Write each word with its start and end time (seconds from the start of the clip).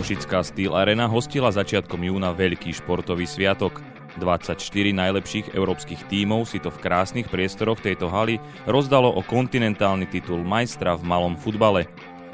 Košická 0.00 0.40
Steel 0.40 0.72
Arena 0.72 1.04
hostila 1.04 1.52
začiatkom 1.52 2.00
júna 2.00 2.32
veľký 2.32 2.72
športový 2.72 3.28
sviatok. 3.28 3.84
24 4.16 4.56
najlepších 4.96 5.52
európskych 5.52 6.08
tímov 6.08 6.48
si 6.48 6.56
to 6.56 6.72
v 6.72 6.80
krásnych 6.80 7.28
priestoroch 7.28 7.76
tejto 7.84 8.08
haly 8.08 8.40
rozdalo 8.64 9.12
o 9.12 9.20
kontinentálny 9.20 10.08
titul 10.08 10.40
majstra 10.40 10.96
v 10.96 11.04
malom 11.04 11.36
futbale. 11.36 11.84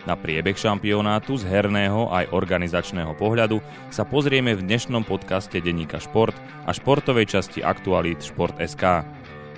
Na 0.07 0.15
priebeh 0.15 0.55
šampionátu 0.55 1.43
z 1.43 1.51
herného 1.51 2.07
aj 2.15 2.31
organizačného 2.31 3.19
pohľadu 3.19 3.59
sa 3.91 4.07
pozrieme 4.07 4.55
v 4.55 4.63
dnešnom 4.63 5.03
podcaste 5.03 5.59
Deníka 5.59 5.99
Šport 5.99 6.39
a 6.39 6.71
športovej 6.71 7.35
časti 7.35 7.67
Aktualít 7.67 8.23
Šport.sk. 8.23 9.03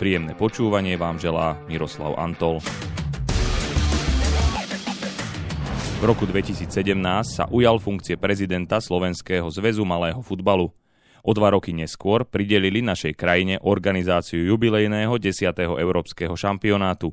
Príjemné 0.01 0.33
počúvanie 0.33 0.97
vám 0.97 1.21
želá 1.21 1.61
Miroslav 1.69 2.17
Antol. 2.17 2.65
V 5.99 6.07
roku 6.07 6.31
2017 6.31 6.71
sa 7.27 7.51
ujal 7.51 7.83
funkcie 7.83 8.15
prezidenta 8.15 8.79
Slovenského 8.79 9.51
zväzu 9.51 9.83
malého 9.83 10.23
futbalu. 10.23 10.71
O 11.27 11.35
dva 11.35 11.51
roky 11.51 11.75
neskôr 11.75 12.23
pridelili 12.23 12.79
našej 12.79 13.19
krajine 13.19 13.59
organizáciu 13.67 14.47
jubilejného 14.47 15.11
10. 15.19 15.51
európskeho 15.59 16.39
šampionátu. 16.39 17.11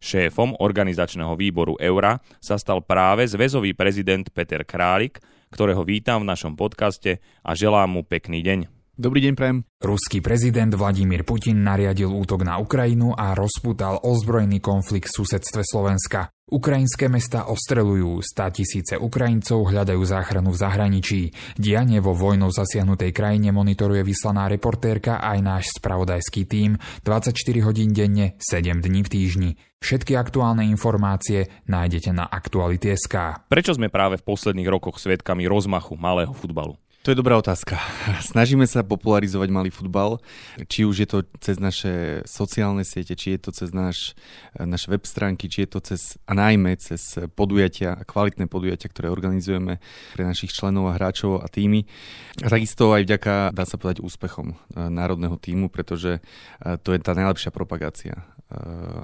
Šéfom 0.00 0.56
organizačného 0.56 1.36
výboru 1.36 1.76
Eura 1.76 2.24
sa 2.40 2.56
stal 2.56 2.80
práve 2.80 3.28
zväzový 3.28 3.76
prezident 3.76 4.24
Peter 4.32 4.64
Králik, 4.64 5.20
ktorého 5.52 5.84
vítam 5.84 6.24
v 6.24 6.32
našom 6.32 6.56
podcaste 6.56 7.20
a 7.44 7.52
želám 7.52 8.00
mu 8.00 8.00
pekný 8.00 8.40
deň. 8.40 8.81
Dobrý 9.02 9.18
deň, 9.18 9.34
Prajem. 9.34 9.58
Ruský 9.82 10.22
prezident 10.22 10.70
Vladimír 10.70 11.26
Putin 11.26 11.66
nariadil 11.66 12.06
útok 12.06 12.46
na 12.46 12.62
Ukrajinu 12.62 13.10
a 13.10 13.34
rozputal 13.34 13.98
ozbrojený 13.98 14.62
konflikt 14.62 15.10
v 15.10 15.26
susedstve 15.26 15.66
Slovenska. 15.66 16.30
Ukrajinské 16.46 17.10
mesta 17.10 17.50
ostrelujú, 17.50 18.22
stá 18.22 18.54
tisíce 18.54 18.94
Ukrajincov 18.94 19.74
hľadajú 19.74 19.98
záchranu 20.06 20.54
v 20.54 20.60
zahraničí. 20.62 21.20
Dianie 21.58 21.98
vo 21.98 22.14
vojnou 22.14 22.54
zasiahnutej 22.54 23.10
krajine 23.10 23.50
monitoruje 23.50 24.06
vyslaná 24.06 24.46
reportérka 24.46 25.18
aj 25.18 25.38
náš 25.42 25.64
spravodajský 25.82 26.46
tím 26.46 26.78
24 27.02 27.34
hodín 27.66 27.90
denne, 27.90 28.38
7 28.38 28.86
dní 28.86 29.02
v 29.02 29.10
týždni. 29.10 29.50
Všetky 29.82 30.14
aktuálne 30.14 30.62
informácie 30.70 31.50
nájdete 31.66 32.14
na 32.14 32.30
Aktuality.sk. 32.30 33.50
Prečo 33.50 33.74
sme 33.74 33.90
práve 33.90 34.22
v 34.22 34.26
posledných 34.30 34.70
rokoch 34.70 35.02
svedkami 35.02 35.50
rozmachu 35.50 35.98
malého 35.98 36.30
futbalu? 36.30 36.78
To 37.02 37.10
je 37.10 37.18
dobrá 37.18 37.34
otázka. 37.34 37.82
Snažíme 38.30 38.62
sa 38.62 38.86
popularizovať 38.86 39.50
malý 39.50 39.74
futbal, 39.74 40.22
či 40.70 40.86
už 40.86 41.02
je 41.02 41.08
to 41.10 41.18
cez 41.42 41.58
naše 41.58 42.22
sociálne 42.30 42.86
siete, 42.86 43.18
či 43.18 43.34
je 43.34 43.42
to 43.42 43.50
cez 43.50 43.74
naš, 43.74 44.14
naše 44.54 44.86
web 44.86 45.02
stránky, 45.02 45.50
či 45.50 45.66
je 45.66 45.68
to 45.74 45.78
cez, 45.82 46.14
a 46.30 46.32
najmä 46.38 46.78
cez 46.78 47.18
podujatia, 47.34 47.98
kvalitné 48.06 48.46
podujatia, 48.46 48.86
ktoré 48.86 49.10
organizujeme 49.10 49.82
pre 50.14 50.22
našich 50.22 50.54
členov 50.54 50.94
a 50.94 50.96
hráčov 50.96 51.42
a 51.42 51.50
týmy. 51.50 51.90
Takisto 52.38 52.94
aj 52.94 53.02
vďaka, 53.02 53.50
dá 53.50 53.66
sa 53.66 53.82
povedať, 53.82 53.98
úspechom 53.98 54.54
eh, 54.54 54.86
národného 54.86 55.34
týmu, 55.42 55.74
pretože 55.74 56.22
eh, 56.22 56.78
to 56.86 56.94
je 56.94 57.02
tá 57.02 57.18
najlepšia 57.18 57.50
propagácia 57.50 58.14
eh, 58.14 58.41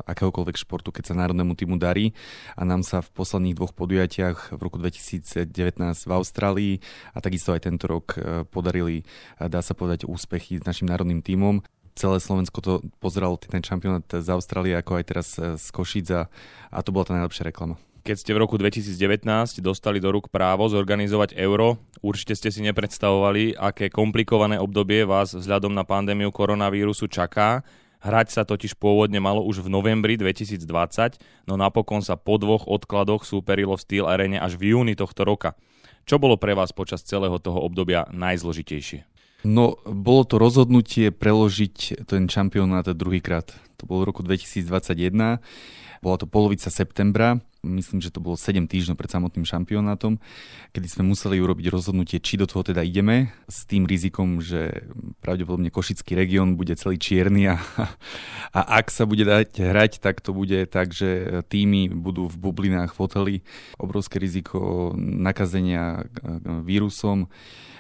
akéhokoľvek 0.07 0.57
športu, 0.57 0.93
keď 0.93 1.13
sa 1.13 1.19
národnému 1.19 1.57
týmu 1.57 1.81
darí. 1.81 2.13
A 2.55 2.63
nám 2.63 2.85
sa 2.85 3.01
v 3.01 3.11
posledných 3.13 3.57
dvoch 3.57 3.73
podujatiach 3.73 4.55
v 4.57 4.61
roku 4.61 4.77
2019 4.81 5.49
v 5.81 6.13
Austrálii 6.13 6.75
a 7.13 7.19
takisto 7.19 7.57
aj 7.57 7.65
tento 7.67 7.89
rok 7.89 8.17
e, 8.17 8.45
podarili, 8.49 9.03
e, 9.03 9.49
dá 9.49 9.65
sa 9.65 9.73
povedať, 9.73 10.09
úspechy 10.09 10.61
s 10.61 10.65
našim 10.65 10.87
národným 10.89 11.25
tímom 11.25 11.61
celé 11.99 12.23
Slovensko 12.23 12.63
to 12.63 12.73
pozeralo 13.03 13.35
ten 13.43 13.59
šampionát 13.59 14.07
z 14.07 14.29
Austrálie, 14.31 14.79
ako 14.79 15.03
aj 15.03 15.05
teraz 15.05 15.35
z 15.35 15.67
Košic 15.75 16.07
a, 16.15 16.31
a 16.71 16.79
to 16.87 16.95
bola 16.95 17.11
tá 17.11 17.13
najlepšia 17.19 17.51
reklama. 17.51 17.75
Keď 18.07 18.17
ste 18.17 18.33
v 18.33 18.41
roku 18.41 18.57
2019 18.57 19.27
dostali 19.61 19.99
do 19.99 20.09
rúk 20.15 20.31
právo 20.31 20.71
zorganizovať 20.71 21.35
euro, 21.37 21.83
určite 22.01 22.39
ste 22.39 22.49
si 22.55 22.63
nepredstavovali, 22.65 23.58
aké 23.58 23.91
komplikované 23.91 24.57
obdobie 24.57 25.03
vás 25.03 25.35
vzhľadom 25.35 25.75
na 25.75 25.83
pandémiu 25.83 26.31
koronavírusu 26.31 27.11
čaká. 27.11 27.67
Hrať 27.98 28.29
sa 28.31 28.42
totiž 28.47 28.79
pôvodne 28.79 29.19
malo 29.19 29.42
už 29.42 29.67
v 29.67 29.75
novembri 29.75 30.14
2020, 30.14 30.63
no 31.51 31.59
napokon 31.59 31.98
sa 31.98 32.14
po 32.14 32.39
dvoch 32.39 32.70
odkladoch 32.70 33.27
súperilo 33.27 33.75
v 33.75 33.83
Steel 33.83 34.07
Arene 34.07 34.39
až 34.39 34.55
v 34.55 34.75
júni 34.75 34.95
tohto 34.95 35.27
roka. 35.27 35.59
Čo 36.07 36.23
bolo 36.23 36.39
pre 36.39 36.55
vás 36.55 36.70
počas 36.70 37.03
celého 37.03 37.37
toho 37.42 37.58
obdobia 37.58 38.07
najzložitejšie? 38.14 39.03
No, 39.47 39.79
bolo 39.87 40.27
to 40.27 40.39
rozhodnutie 40.39 41.14
preložiť 41.14 42.07
ten 42.11 42.27
šampionát 42.27 42.91
druhýkrát. 42.91 43.55
To 43.79 43.87
bolo 43.87 44.03
v 44.03 44.08
roku 44.11 44.23
2021. 44.27 45.39
Bola 46.03 46.17
to 46.19 46.27
polovica 46.27 46.70
septembra 46.70 47.42
myslím, 47.67 47.98
že 47.98 48.14
to 48.14 48.23
bolo 48.23 48.39
7 48.39 48.70
týždňov 48.70 48.95
pred 48.95 49.11
samotným 49.11 49.42
šampionátom, 49.42 50.23
kedy 50.70 50.86
sme 50.86 51.05
museli 51.11 51.42
urobiť 51.42 51.67
rozhodnutie, 51.73 52.23
či 52.23 52.39
do 52.39 52.46
toho 52.46 52.63
teda 52.63 52.86
ideme, 52.86 53.35
s 53.51 53.67
tým 53.67 53.85
rizikom, 53.85 54.39
že 54.39 54.86
pravdepodobne 55.23 55.73
Košický 55.74 56.14
región 56.14 56.55
bude 56.55 56.79
celý 56.79 56.98
čierny 57.01 57.51
a, 57.51 57.57
a 58.58 58.61
ak 58.79 58.95
sa 58.95 59.05
bude 59.05 59.27
dať 59.27 59.58
hrať, 59.58 59.98
tak 59.98 60.23
to 60.23 60.30
bude 60.30 60.70
tak, 60.70 60.95
že 60.95 61.42
týmy 61.51 61.91
budú 61.91 62.30
v 62.30 62.36
bublinách 62.39 62.95
v 62.95 63.01
hoteli, 63.02 63.35
obrovské 63.79 64.23
riziko 64.23 64.92
nakazenia 64.98 66.07
vírusom, 66.63 67.27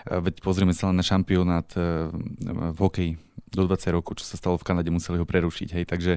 veď 0.08 0.40
pozrieme 0.40 0.72
sa 0.72 0.90
na 0.90 1.04
šampionát 1.04 1.68
eh, 1.76 2.08
v 2.48 2.78
hokeji 2.78 3.12
do 3.48 3.64
20 3.64 3.96
rokov, 3.96 4.20
čo 4.20 4.28
sa 4.28 4.36
stalo 4.36 4.60
v 4.60 4.66
Kanade, 4.66 4.92
museli 4.92 5.16
ho 5.16 5.24
prerušiť. 5.24 5.68
Hej. 5.72 5.84
Takže 5.88 6.12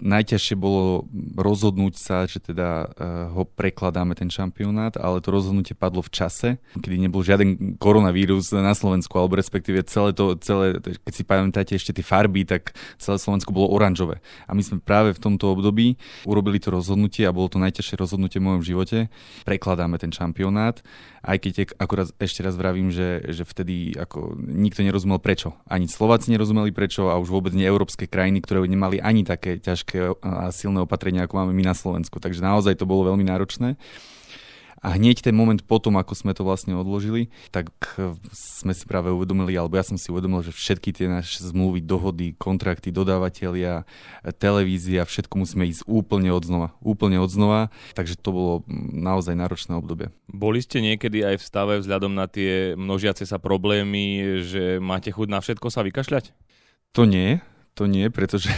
najťažšie 0.00 0.56
bolo 0.56 1.04
rozhodnúť 1.36 2.00
sa, 2.00 2.24
že 2.24 2.40
teda 2.40 2.91
ho 3.00 3.42
prekladáme 3.44 4.12
ten 4.18 4.28
šampionát, 4.28 4.96
ale 5.00 5.22
to 5.22 5.32
rozhodnutie 5.32 5.72
padlo 5.72 6.02
v 6.04 6.10
čase, 6.12 6.48
kedy 6.76 6.96
nebol 7.08 7.24
žiaden 7.24 7.76
koronavírus 7.80 8.52
na 8.52 8.76
Slovensku, 8.76 9.14
alebo 9.16 9.38
respektíve 9.38 9.84
celé 9.86 10.12
to, 10.12 10.36
celé, 10.40 10.78
keď 10.78 11.12
si 11.14 11.24
pamätáte 11.24 11.72
ešte 11.76 11.96
tie 11.96 12.04
farby, 12.04 12.44
tak 12.44 12.74
celé 12.98 13.16
Slovensko 13.16 13.54
bolo 13.54 13.70
oranžové. 13.72 14.20
A 14.44 14.52
my 14.52 14.62
sme 14.64 14.78
práve 14.82 15.14
v 15.16 15.22
tomto 15.22 15.54
období 15.54 15.96
urobili 16.26 16.58
to 16.58 16.74
rozhodnutie 16.74 17.24
a 17.24 17.32
bolo 17.32 17.48
to 17.48 17.62
najťažšie 17.62 17.96
rozhodnutie 17.96 18.42
v 18.42 18.46
mojom 18.50 18.62
živote. 18.66 18.98
Prekladáme 19.46 19.96
ten 19.96 20.10
šampionát, 20.10 20.82
aj 21.22 21.38
keď 21.38 21.52
akurát 21.78 22.10
ešte 22.18 22.42
raz 22.42 22.58
vravím, 22.58 22.90
že, 22.90 23.22
že 23.30 23.46
vtedy 23.46 23.94
ako 23.94 24.34
nikto 24.42 24.82
nerozumel 24.82 25.22
prečo. 25.22 25.54
Ani 25.70 25.86
Slováci 25.86 26.34
nerozumeli 26.34 26.74
prečo 26.74 27.06
a 27.08 27.16
už 27.22 27.30
vôbec 27.30 27.54
nie 27.54 27.62
európske 27.62 28.10
krajiny, 28.10 28.42
ktoré 28.42 28.66
nemali 28.66 28.98
ani 28.98 29.22
také 29.22 29.62
ťažké 29.62 30.18
a 30.18 30.50
silné 30.50 30.82
opatrenia, 30.82 31.24
ako 31.24 31.38
máme 31.38 31.54
my 31.54 31.62
na 31.62 31.78
Slovensku. 31.78 32.18
Takže 32.18 32.42
naozaj 32.42 32.81
to 32.82 32.90
bolo 32.90 33.14
veľmi 33.14 33.22
náročné. 33.22 33.78
A 34.82 34.98
hneď 34.98 35.22
ten 35.22 35.30
moment 35.30 35.62
potom, 35.62 35.94
ako 35.94 36.10
sme 36.18 36.34
to 36.34 36.42
vlastne 36.42 36.74
odložili, 36.74 37.30
tak 37.54 37.70
e, 37.94 38.18
sme 38.34 38.74
si 38.74 38.82
práve 38.82 39.14
uvedomili, 39.14 39.54
alebo 39.54 39.78
ja 39.78 39.86
som 39.86 39.94
si 39.94 40.10
uvedomil, 40.10 40.42
že 40.42 40.50
všetky 40.50 40.90
tie 40.90 41.06
naše 41.06 41.38
zmluvy, 41.46 41.86
dohody, 41.86 42.34
kontrakty, 42.34 42.90
dodávateľia, 42.90 43.86
televízia, 44.42 45.06
všetko 45.06 45.38
musíme 45.38 45.70
ísť 45.70 45.86
úplne 45.86 46.34
od 46.34 46.42
znova. 46.42 46.68
Úplne 46.82 47.22
od 47.22 47.30
znova. 47.30 47.70
Takže 47.94 48.18
to 48.18 48.34
bolo 48.34 48.54
naozaj 48.90 49.38
náročné 49.38 49.78
obdobie. 49.78 50.10
Boli 50.26 50.58
ste 50.58 50.82
niekedy 50.82 51.22
aj 51.22 51.38
v 51.38 51.46
stave 51.46 51.74
vzhľadom 51.78 52.18
na 52.18 52.26
tie 52.26 52.74
množiace 52.74 53.22
sa 53.22 53.38
problémy, 53.38 54.42
že 54.42 54.82
máte 54.82 55.14
chuť 55.14 55.30
na 55.30 55.38
všetko 55.38 55.70
sa 55.70 55.86
vykašľať? 55.86 56.34
To 56.98 57.06
nie, 57.06 57.38
to 57.78 57.86
nie, 57.86 58.10
pretože 58.10 58.50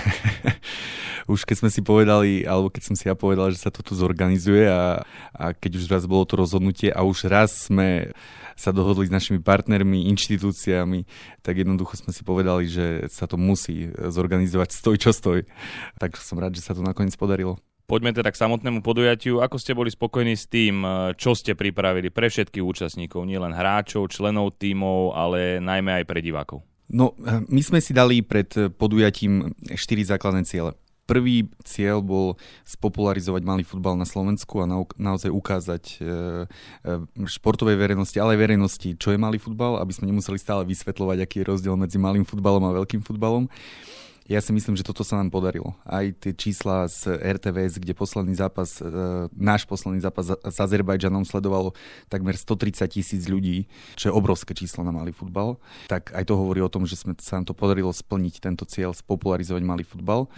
už 1.31 1.49
keď 1.49 1.57
sme 1.65 1.71
si 1.73 1.81
povedali, 1.81 2.45
alebo 2.45 2.69
keď 2.69 2.83
som 2.93 2.95
si 2.97 3.09
ja 3.09 3.17
povedal, 3.17 3.49
že 3.53 3.63
sa 3.63 3.73
to 3.73 3.81
tu 3.81 3.97
zorganizuje 3.97 4.69
a, 4.69 5.05
a 5.33 5.45
keď 5.57 5.81
už 5.81 5.85
raz 5.89 6.05
bolo 6.05 6.25
to 6.29 6.37
rozhodnutie 6.37 6.93
a 6.93 7.05
už 7.05 7.29
raz 7.29 7.69
sme 7.71 8.13
sa 8.55 8.71
dohodli 8.71 9.11
s 9.11 9.15
našimi 9.15 9.43
partnermi, 9.43 10.07
inštitúciami, 10.15 11.05
tak 11.43 11.59
jednoducho 11.59 11.99
sme 11.99 12.15
si 12.15 12.23
povedali, 12.23 12.71
že 12.71 13.11
sa 13.11 13.27
to 13.27 13.35
musí 13.35 13.91
zorganizovať 13.91 14.71
stoj 14.71 14.97
čo 15.01 15.11
stoj. 15.11 15.43
Tak 15.99 16.15
som 16.17 16.39
rád, 16.39 16.55
že 16.55 16.63
sa 16.63 16.73
to 16.73 16.81
nakoniec 16.81 17.19
podarilo. 17.19 17.59
Poďme 17.85 18.17
teda 18.17 18.33
k 18.33 18.41
samotnému 18.41 18.81
podujatiu. 18.81 19.45
Ako 19.45 19.61
ste 19.61 19.77
boli 19.77 19.93
spokojní 19.93 20.41
s 20.41 20.49
tým, 20.49 20.81
čo 21.21 21.37
ste 21.37 21.53
pripravili 21.53 22.09
pre 22.09 22.33
všetkých 22.33 22.65
účastníkov, 22.65 23.29
nielen 23.29 23.53
hráčov, 23.53 24.09
členov 24.09 24.57
tímov, 24.57 25.13
ale 25.13 25.61
najmä 25.61 26.01
aj 26.01 26.05
pre 26.09 26.25
divákov? 26.25 26.65
No, 26.89 27.13
my 27.27 27.61
sme 27.61 27.85
si 27.85 27.93
dali 27.93 28.25
pred 28.25 28.49
podujatím 28.81 29.53
štyri 29.77 30.01
základné 30.01 30.49
ciele. 30.49 30.73
Prvý 31.05 31.53
cieľ 31.69 32.01
bol 32.01 32.41
spopularizovať 32.65 33.43
malý 33.45 33.65
futbal 33.65 33.93
na 33.95 34.09
Slovensku 34.09 34.65
a 34.65 34.67
na, 34.67 34.81
naozaj 34.97 35.29
ukázať 35.29 35.85
e, 35.85 35.95
e, 36.01 37.27
športovej 37.29 37.77
verejnosti, 37.77 38.17
ale 38.17 38.35
aj 38.37 38.41
verejnosti, 38.41 38.89
čo 38.97 39.13
je 39.13 39.21
malý 39.21 39.37
futbal, 39.37 39.77
aby 39.85 39.93
sme 39.93 40.09
nemuseli 40.09 40.41
stále 40.41 40.65
vysvetľovať, 40.65 41.19
aký 41.21 41.45
je 41.45 41.49
rozdiel 41.53 41.77
medzi 41.77 42.01
malým 42.01 42.25
futbalom 42.25 42.65
a 42.65 42.77
veľkým 42.81 43.05
futbalom. 43.05 43.53
Ja 44.25 44.41
si 44.41 44.57
myslím, 44.57 44.73
že 44.73 44.89
toto 44.89 45.05
sa 45.05 45.21
nám 45.21 45.29
podarilo. 45.29 45.77
Aj 45.85 46.09
tie 46.17 46.33
čísla 46.33 46.89
z 46.89 47.13
RTVS, 47.21 47.77
kde 47.77 47.93
posledný 47.93 48.33
zápas, 48.33 48.81
e, 48.81 48.89
náš 49.37 49.69
posledný 49.69 50.01
zápas 50.01 50.33
s 50.33 50.57
Azerbajdžanom 50.57 51.29
sledovalo 51.29 51.77
takmer 52.09 52.33
130 52.33 52.89
tisíc 52.89 53.29
ľudí, 53.29 53.69
čo 54.01 54.09
je 54.09 54.17
obrovské 54.17 54.57
číslo 54.57 54.81
na 54.81 54.97
malý 54.97 55.13
futbal, 55.13 55.61
tak 55.93 56.17
aj 56.17 56.25
to 56.25 56.41
hovorí 56.41 56.65
o 56.65 56.73
tom, 56.73 56.89
že 56.89 56.97
sme, 56.97 57.13
sa 57.21 57.37
nám 57.37 57.53
to 57.53 57.53
podarilo 57.53 57.93
splniť 57.93 58.41
tento 58.41 58.65
cieľ, 58.65 58.97
spopularizovať 58.97 59.61
malý 59.61 59.85
futbal. 59.85 60.33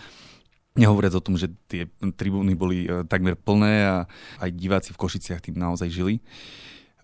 Nehovoriac 0.76 1.16
o 1.16 1.24
tom, 1.24 1.40
že 1.40 1.50
tie 1.66 1.88
tribúny 2.14 2.52
boli 2.52 2.84
e, 2.84 3.02
takmer 3.08 3.34
plné 3.34 3.74
a 3.84 3.96
aj 4.40 4.50
diváci 4.52 4.90
v 4.92 5.00
Košiciach 5.00 5.40
tým 5.40 5.56
naozaj 5.56 5.88
žili. 5.88 6.20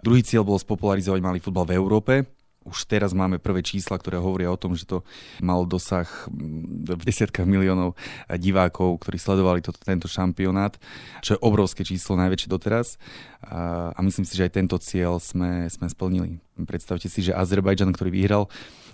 Druhý 0.05 0.21
cieľ 0.21 0.45
bol 0.45 0.59
spopularizovať 0.61 1.21
malý 1.23 1.39
futbal 1.41 1.65
v 1.65 1.77
Európe, 1.79 2.15
už 2.63 2.87
teraz 2.87 3.11
máme 3.11 3.43
prvé 3.43 3.63
čísla, 3.63 3.99
ktoré 3.99 4.23
hovoria 4.23 4.51
o 4.51 4.59
tom, 4.59 4.79
že 4.79 4.87
to 4.87 5.03
mal 5.43 5.67
dosah 5.67 6.07
mm, 6.31 6.95
v 6.95 7.03
desiatkách 7.03 7.47
miliónov 7.47 7.99
divákov, 8.39 9.03
ktorí 9.03 9.19
sledovali 9.19 9.61
to, 9.63 9.75
tento 9.75 10.07
šampionát, 10.07 10.79
čo 11.21 11.35
je 11.35 11.43
obrovské 11.43 11.83
číslo, 11.83 12.15
najväčšie 12.19 12.49
doteraz. 12.51 13.03
A, 13.43 13.91
a 13.91 14.01
myslím 14.07 14.23
si, 14.23 14.39
že 14.39 14.47
aj 14.47 14.55
tento 14.55 14.77
cieľ 14.79 15.19
sme, 15.19 15.67
sme 15.67 15.91
splnili. 15.91 16.39
Predstavte 16.63 17.11
si, 17.11 17.27
že 17.27 17.35
Azerbajdžan, 17.35 17.91
ktorý 17.91 18.11
vyhral, 18.15 18.47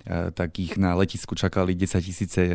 e, 0.04 0.30
tak 0.30 0.58
ich 0.58 0.76
na 0.76 0.94
letisku 0.94 1.34
čakali 1.34 1.74
10 1.74 2.04
tisíce 2.04 2.42
e, 2.44 2.54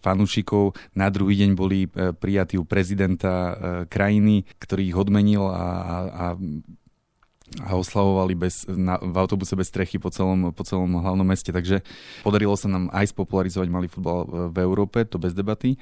fanúšikov. 0.00 0.74
Na 0.96 1.10
druhý 1.10 1.36
deň 1.44 1.50
boli 1.54 1.86
e, 1.86 2.12
prijatí 2.16 2.58
u 2.58 2.64
prezidenta 2.64 3.58
krajiny, 3.86 4.48
ktorý 4.58 4.82
ich 4.90 4.96
odmenil 4.96 5.46
a, 5.50 5.54
a, 5.54 5.96
a 6.10 6.26
a 7.62 7.78
oslavovali 7.78 8.34
bez, 8.34 8.66
na, 8.66 8.98
v 8.98 9.14
autobuse 9.14 9.54
bez 9.54 9.70
strechy 9.70 10.02
po 10.02 10.10
celom, 10.10 10.50
po 10.50 10.66
celom 10.66 10.98
hlavnom 10.98 11.22
meste. 11.22 11.54
Takže 11.54 11.86
podarilo 12.26 12.58
sa 12.58 12.66
nám 12.66 12.90
aj 12.90 13.14
spopularizovať 13.14 13.68
malý 13.70 13.86
futbal 13.86 14.50
v 14.50 14.56
Európe, 14.60 15.06
to 15.06 15.22
bez 15.22 15.30
debaty. 15.30 15.78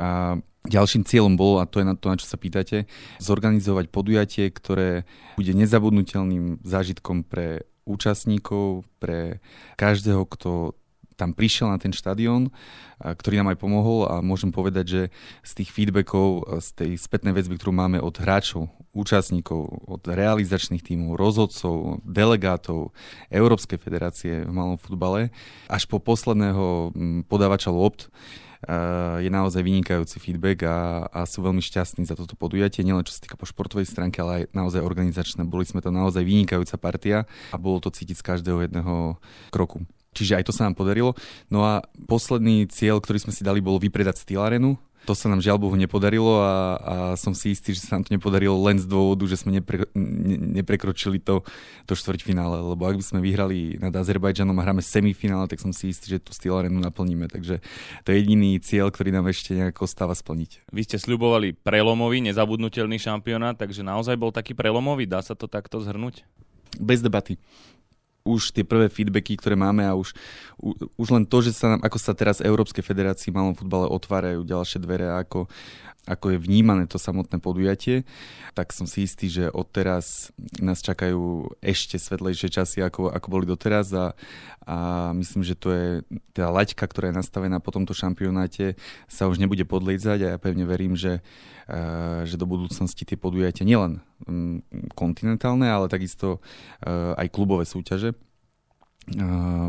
A 0.00 0.40
ďalším 0.64 1.04
cieľom 1.04 1.36
bolo, 1.36 1.60
a 1.60 1.68
to 1.68 1.84
je 1.84 1.86
na 1.86 1.94
to, 1.94 2.08
na 2.08 2.16
čo 2.16 2.24
sa 2.24 2.40
pýtate, 2.40 2.88
zorganizovať 3.20 3.92
podujatie, 3.92 4.48
ktoré 4.48 5.04
bude 5.36 5.52
nezabudnutelným 5.52 6.64
zážitkom 6.64 7.22
pre 7.22 7.68
účastníkov, 7.88 8.84
pre 9.00 9.40
každého, 9.80 10.28
kto 10.28 10.76
tam 11.18 11.34
prišiel 11.34 11.74
na 11.74 11.82
ten 11.82 11.90
štadión, 11.90 12.54
ktorý 13.02 13.42
nám 13.42 13.50
aj 13.50 13.58
pomohol. 13.58 14.06
A 14.06 14.22
môžem 14.22 14.54
povedať, 14.54 14.86
že 14.86 15.02
z 15.42 15.52
tých 15.58 15.74
feedbackov, 15.74 16.46
z 16.62 16.68
tej 16.78 16.90
spätnej 16.94 17.34
väzby, 17.34 17.58
ktorú 17.58 17.74
máme 17.74 17.98
od 17.98 18.14
hráčov, 18.14 18.70
účastníkov, 18.94 19.82
od 19.90 20.02
realizačných 20.06 20.78
tímov, 20.78 21.18
rozhodcov, 21.18 22.06
delegátov 22.06 22.94
Európskej 23.34 23.82
federácie 23.82 24.46
v 24.46 24.52
malom 24.54 24.78
futbale, 24.78 25.34
až 25.66 25.90
po 25.90 25.98
posledného 25.98 26.94
podávača 27.26 27.74
lopt, 27.74 28.14
je 29.22 29.30
naozaj 29.30 29.62
vynikajúci 29.62 30.18
feedback 30.18 30.66
a, 30.66 31.06
a 31.10 31.22
sú 31.28 31.46
veľmi 31.46 31.62
šťastní 31.62 32.02
za 32.02 32.18
toto 32.18 32.34
podujatie, 32.34 32.82
nielen 32.82 33.06
čo 33.06 33.14
sa 33.14 33.22
týka 33.22 33.38
po 33.38 33.46
športovej 33.46 33.86
stránke, 33.86 34.18
ale 34.18 34.32
aj 34.32 34.44
naozaj 34.50 34.82
organizačné. 34.82 35.46
Boli 35.46 35.62
sme 35.62 35.78
to 35.78 35.94
naozaj 35.94 36.26
vynikajúca 36.26 36.74
partia 36.78 37.18
a 37.54 37.56
bolo 37.56 37.78
to 37.78 37.94
cítiť 37.94 38.18
z 38.18 38.26
každého 38.26 38.58
jedného 38.66 39.18
kroku. 39.54 39.86
Čiže 40.16 40.40
aj 40.40 40.44
to 40.48 40.52
sa 40.56 40.66
nám 40.66 40.74
podarilo. 40.74 41.14
No 41.52 41.64
a 41.64 41.84
posledný 42.08 42.66
cieľ, 42.68 42.98
ktorý 42.98 43.22
sme 43.22 43.32
si 43.32 43.44
dali, 43.44 43.60
bol 43.62 43.78
vypredať 43.78 44.24
Steel 44.24 44.42
Arenu. 44.42 44.80
To 45.06 45.16
sa 45.16 45.30
nám 45.32 45.40
žiaľ 45.40 45.56
Bohu 45.56 45.72
nepodarilo 45.72 46.36
a, 46.36 46.76
a 46.76 46.94
som 47.16 47.32
si 47.32 47.56
istý, 47.56 47.72
že 47.72 47.80
sa 47.80 47.96
nám 47.96 48.04
to 48.04 48.12
nepodarilo 48.12 48.60
len 48.60 48.76
z 48.76 48.84
dôvodu, 48.84 49.24
že 49.24 49.40
sme 49.40 49.56
nepre, 49.56 49.88
ne, 49.96 50.60
neprekročili 50.60 51.16
to, 51.16 51.48
to 51.88 51.96
štvrťfinále. 51.96 52.60
Lebo 52.60 52.82
ak 52.84 53.00
by 53.00 53.04
sme 53.06 53.24
vyhrali 53.24 53.80
nad 53.80 53.94
Azerbajdžanom 53.94 54.52
a 54.58 54.64
hráme 54.68 54.84
semifinále, 54.84 55.48
tak 55.48 55.64
som 55.64 55.72
si 55.72 55.94
istý, 55.94 56.12
že 56.12 56.20
tú 56.20 56.36
Steel 56.36 56.60
Arenu 56.60 56.76
naplníme. 56.82 57.24
Takže 57.24 57.64
to 58.04 58.08
je 58.12 58.20
jediný 58.20 58.60
cieľ, 58.60 58.92
ktorý 58.92 59.08
nám 59.14 59.32
ešte 59.32 59.56
nejako 59.56 59.88
stáva 59.88 60.12
splniť. 60.12 60.68
Vy 60.76 60.82
ste 60.84 61.00
sľubovali 61.00 61.56
prelomový, 61.56 62.20
nezabudnutelný 62.28 63.00
šampionát, 63.00 63.56
takže 63.56 63.80
naozaj 63.80 64.18
bol 64.18 64.28
taký 64.28 64.52
prelomový, 64.52 65.08
dá 65.08 65.24
sa 65.24 65.32
to 65.32 65.48
takto 65.48 65.80
zhrnúť? 65.80 66.26
Bez 66.76 67.00
debaty 67.00 67.40
už 68.28 68.52
tie 68.52 68.64
prvé 68.68 68.92
feedbacky, 68.92 69.40
ktoré 69.40 69.56
máme 69.56 69.88
a 69.88 69.96
už, 69.96 70.12
už 71.00 71.08
len 71.08 71.24
to, 71.24 71.40
že 71.40 71.56
sa 71.56 71.76
nám, 71.76 71.80
ako 71.80 71.96
sa 71.96 72.12
teraz 72.12 72.44
Európskej 72.44 72.84
federácii 72.84 73.32
malom 73.32 73.56
futbale 73.56 73.88
otvárajú 73.88 74.44
ďalšie 74.44 74.84
dvere 74.84 75.08
a 75.08 75.24
ako, 75.24 75.48
ako 76.04 76.26
je 76.36 76.38
vnímané 76.44 76.84
to 76.84 77.00
samotné 77.00 77.40
podujatie, 77.40 78.04
tak 78.52 78.76
som 78.76 78.84
si 78.84 79.08
istý, 79.08 79.32
že 79.32 79.44
odteraz 79.48 80.28
nás 80.60 80.84
čakajú 80.84 81.52
ešte 81.64 81.96
svetlejšie 81.96 82.52
časy, 82.52 82.84
ako, 82.84 83.08
ako 83.08 83.26
boli 83.32 83.44
doteraz 83.48 83.88
a, 83.96 84.12
a 84.68 84.76
myslím, 85.16 85.40
že 85.40 85.56
to 85.56 85.68
je 85.72 85.86
tá 86.36 86.52
laťka, 86.52 86.84
ktorá 86.84 87.08
je 87.08 87.18
nastavená 87.18 87.56
po 87.64 87.72
tomto 87.72 87.96
šampionáte, 87.96 88.76
sa 89.08 89.24
už 89.24 89.40
nebude 89.40 89.64
podlejzať 89.64 90.18
a 90.24 90.28
ja 90.34 90.38
pevne 90.38 90.68
verím, 90.68 90.92
že 90.92 91.24
Eh, 91.68 92.24
že 92.24 92.40
do 92.40 92.48
budúcnosti 92.48 93.04
tie 93.04 93.20
podujatia 93.20 93.68
nielen 93.68 94.00
kontinentálne, 94.94 95.70
ale 95.70 95.86
takisto 95.86 96.42
eh, 96.82 97.14
aj 97.14 97.28
klubové 97.30 97.62
súťaže 97.62 98.12
eh, 98.12 98.16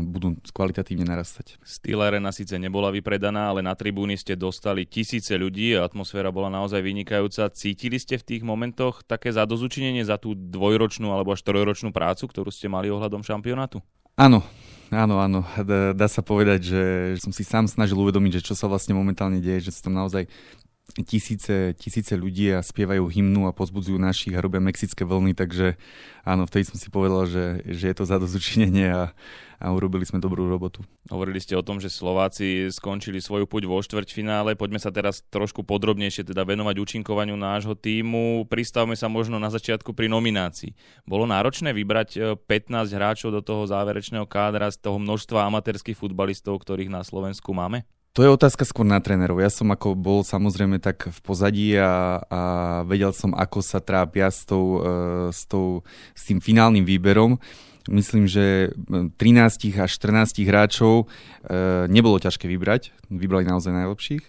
budú 0.02 0.34
kvalitatívne 0.50 1.06
narastať. 1.06 1.62
Steel 1.62 2.02
Arena 2.02 2.34
síce 2.34 2.58
nebola 2.58 2.90
vypredaná, 2.90 3.54
ale 3.54 3.62
na 3.62 3.72
tribúny 3.78 4.18
ste 4.18 4.34
dostali 4.34 4.84
tisíce 4.84 5.32
ľudí 5.38 5.78
a 5.78 5.86
atmosféra 5.86 6.34
bola 6.34 6.50
naozaj 6.50 6.82
vynikajúca. 6.82 7.52
Cítili 7.54 8.02
ste 8.02 8.18
v 8.18 8.26
tých 8.26 8.42
momentoch 8.42 9.06
také 9.06 9.30
zadozučinenie 9.30 10.02
za 10.02 10.18
tú 10.18 10.34
dvojročnú 10.34 11.14
alebo 11.14 11.32
až 11.32 11.46
trojročnú 11.46 11.94
prácu, 11.94 12.26
ktorú 12.26 12.50
ste 12.50 12.66
mali 12.66 12.90
ohľadom 12.90 13.22
šampionátu? 13.22 13.78
Áno, 14.18 14.42
Áno, 14.90 15.22
áno, 15.22 15.46
dá, 15.62 15.94
dá 15.94 16.08
sa 16.10 16.18
povedať, 16.18 16.74
že 16.74 16.82
som 17.22 17.30
si 17.30 17.46
sám 17.46 17.70
snažil 17.70 17.94
uvedomiť, 17.94 18.42
že 18.42 18.46
čo 18.50 18.54
sa 18.58 18.66
vlastne 18.66 18.90
momentálne 18.90 19.38
deje, 19.38 19.70
že 19.70 19.78
sa 19.78 19.86
tam 19.86 19.94
naozaj 19.94 20.26
tisíce, 21.06 21.72
tisíce 21.78 22.14
ľudí 22.18 22.50
a 22.50 22.60
spievajú 22.60 23.06
hymnu 23.06 23.46
a 23.46 23.56
pozbudzujú 23.56 23.96
našich 23.96 24.34
a 24.34 24.42
robia 24.42 24.58
mexické 24.58 25.06
vlny, 25.06 25.38
takže 25.38 25.78
áno, 26.26 26.44
vtedy 26.44 26.66
som 26.66 26.76
si 26.76 26.90
povedal, 26.90 27.30
že, 27.30 27.62
že 27.70 27.90
je 27.90 27.96
to 27.96 28.04
zadozučinenie 28.04 28.90
a, 28.90 29.14
a 29.60 29.66
urobili 29.70 30.02
sme 30.02 30.18
dobrú 30.18 30.48
robotu. 30.48 30.82
Hovorili 31.12 31.38
ste 31.38 31.54
o 31.54 31.62
tom, 31.62 31.78
že 31.78 31.92
Slováci 31.92 32.72
skončili 32.72 33.20
svoju 33.20 33.44
puť 33.44 33.68
vo 33.68 33.78
štvrťfinále. 33.78 34.56
Poďme 34.56 34.80
sa 34.80 34.88
teraz 34.88 35.20
trošku 35.28 35.62
podrobnejšie 35.68 36.26
teda 36.26 36.42
venovať 36.48 36.80
účinkovaniu 36.80 37.36
nášho 37.36 37.76
týmu. 37.76 38.48
Pristavme 38.48 38.96
sa 38.96 39.12
možno 39.12 39.36
na 39.36 39.52
začiatku 39.52 39.92
pri 39.92 40.08
nominácii. 40.08 40.72
Bolo 41.04 41.28
náročné 41.28 41.76
vybrať 41.76 42.40
15 42.48 42.48
e, 42.72 42.94
hráčov 42.96 43.30
do 43.36 43.44
toho 43.44 43.68
záverečného 43.68 44.24
kádra 44.24 44.72
z 44.72 44.80
toho 44.80 44.96
množstva 44.96 45.46
amatérských 45.52 45.94
futbalistov, 45.94 46.58
ktorých 46.64 46.88
na 46.88 47.04
Slovensku 47.04 47.52
máme? 47.52 47.84
To 48.18 48.26
je 48.26 48.34
otázka 48.34 48.66
skôr 48.66 48.82
na 48.82 48.98
trénerov. 48.98 49.38
Ja 49.38 49.54
som 49.54 49.70
ako 49.70 49.94
bol 49.94 50.26
samozrejme 50.26 50.82
tak 50.82 51.06
v 51.06 51.18
pozadí 51.22 51.78
a, 51.78 52.18
a 52.26 52.40
vedel 52.82 53.14
som, 53.14 53.30
ako 53.30 53.62
sa 53.62 53.78
trápia 53.78 54.26
s, 54.26 54.42
tou, 54.42 54.82
e, 54.82 55.30
s, 55.30 55.46
tou, 55.46 55.86
s 56.10 56.26
tým 56.26 56.42
finálnym 56.42 56.82
výberom. 56.82 57.38
Myslím, 57.86 58.26
že 58.26 58.74
13 58.90 59.78
až 59.78 59.90
14 59.94 60.42
hráčov 60.42 61.06
e, 61.06 61.86
nebolo 61.86 62.18
ťažké 62.18 62.50
vybrať. 62.50 62.90
Vybrali 63.14 63.46
naozaj 63.46 63.78
najlepších. 63.78 64.24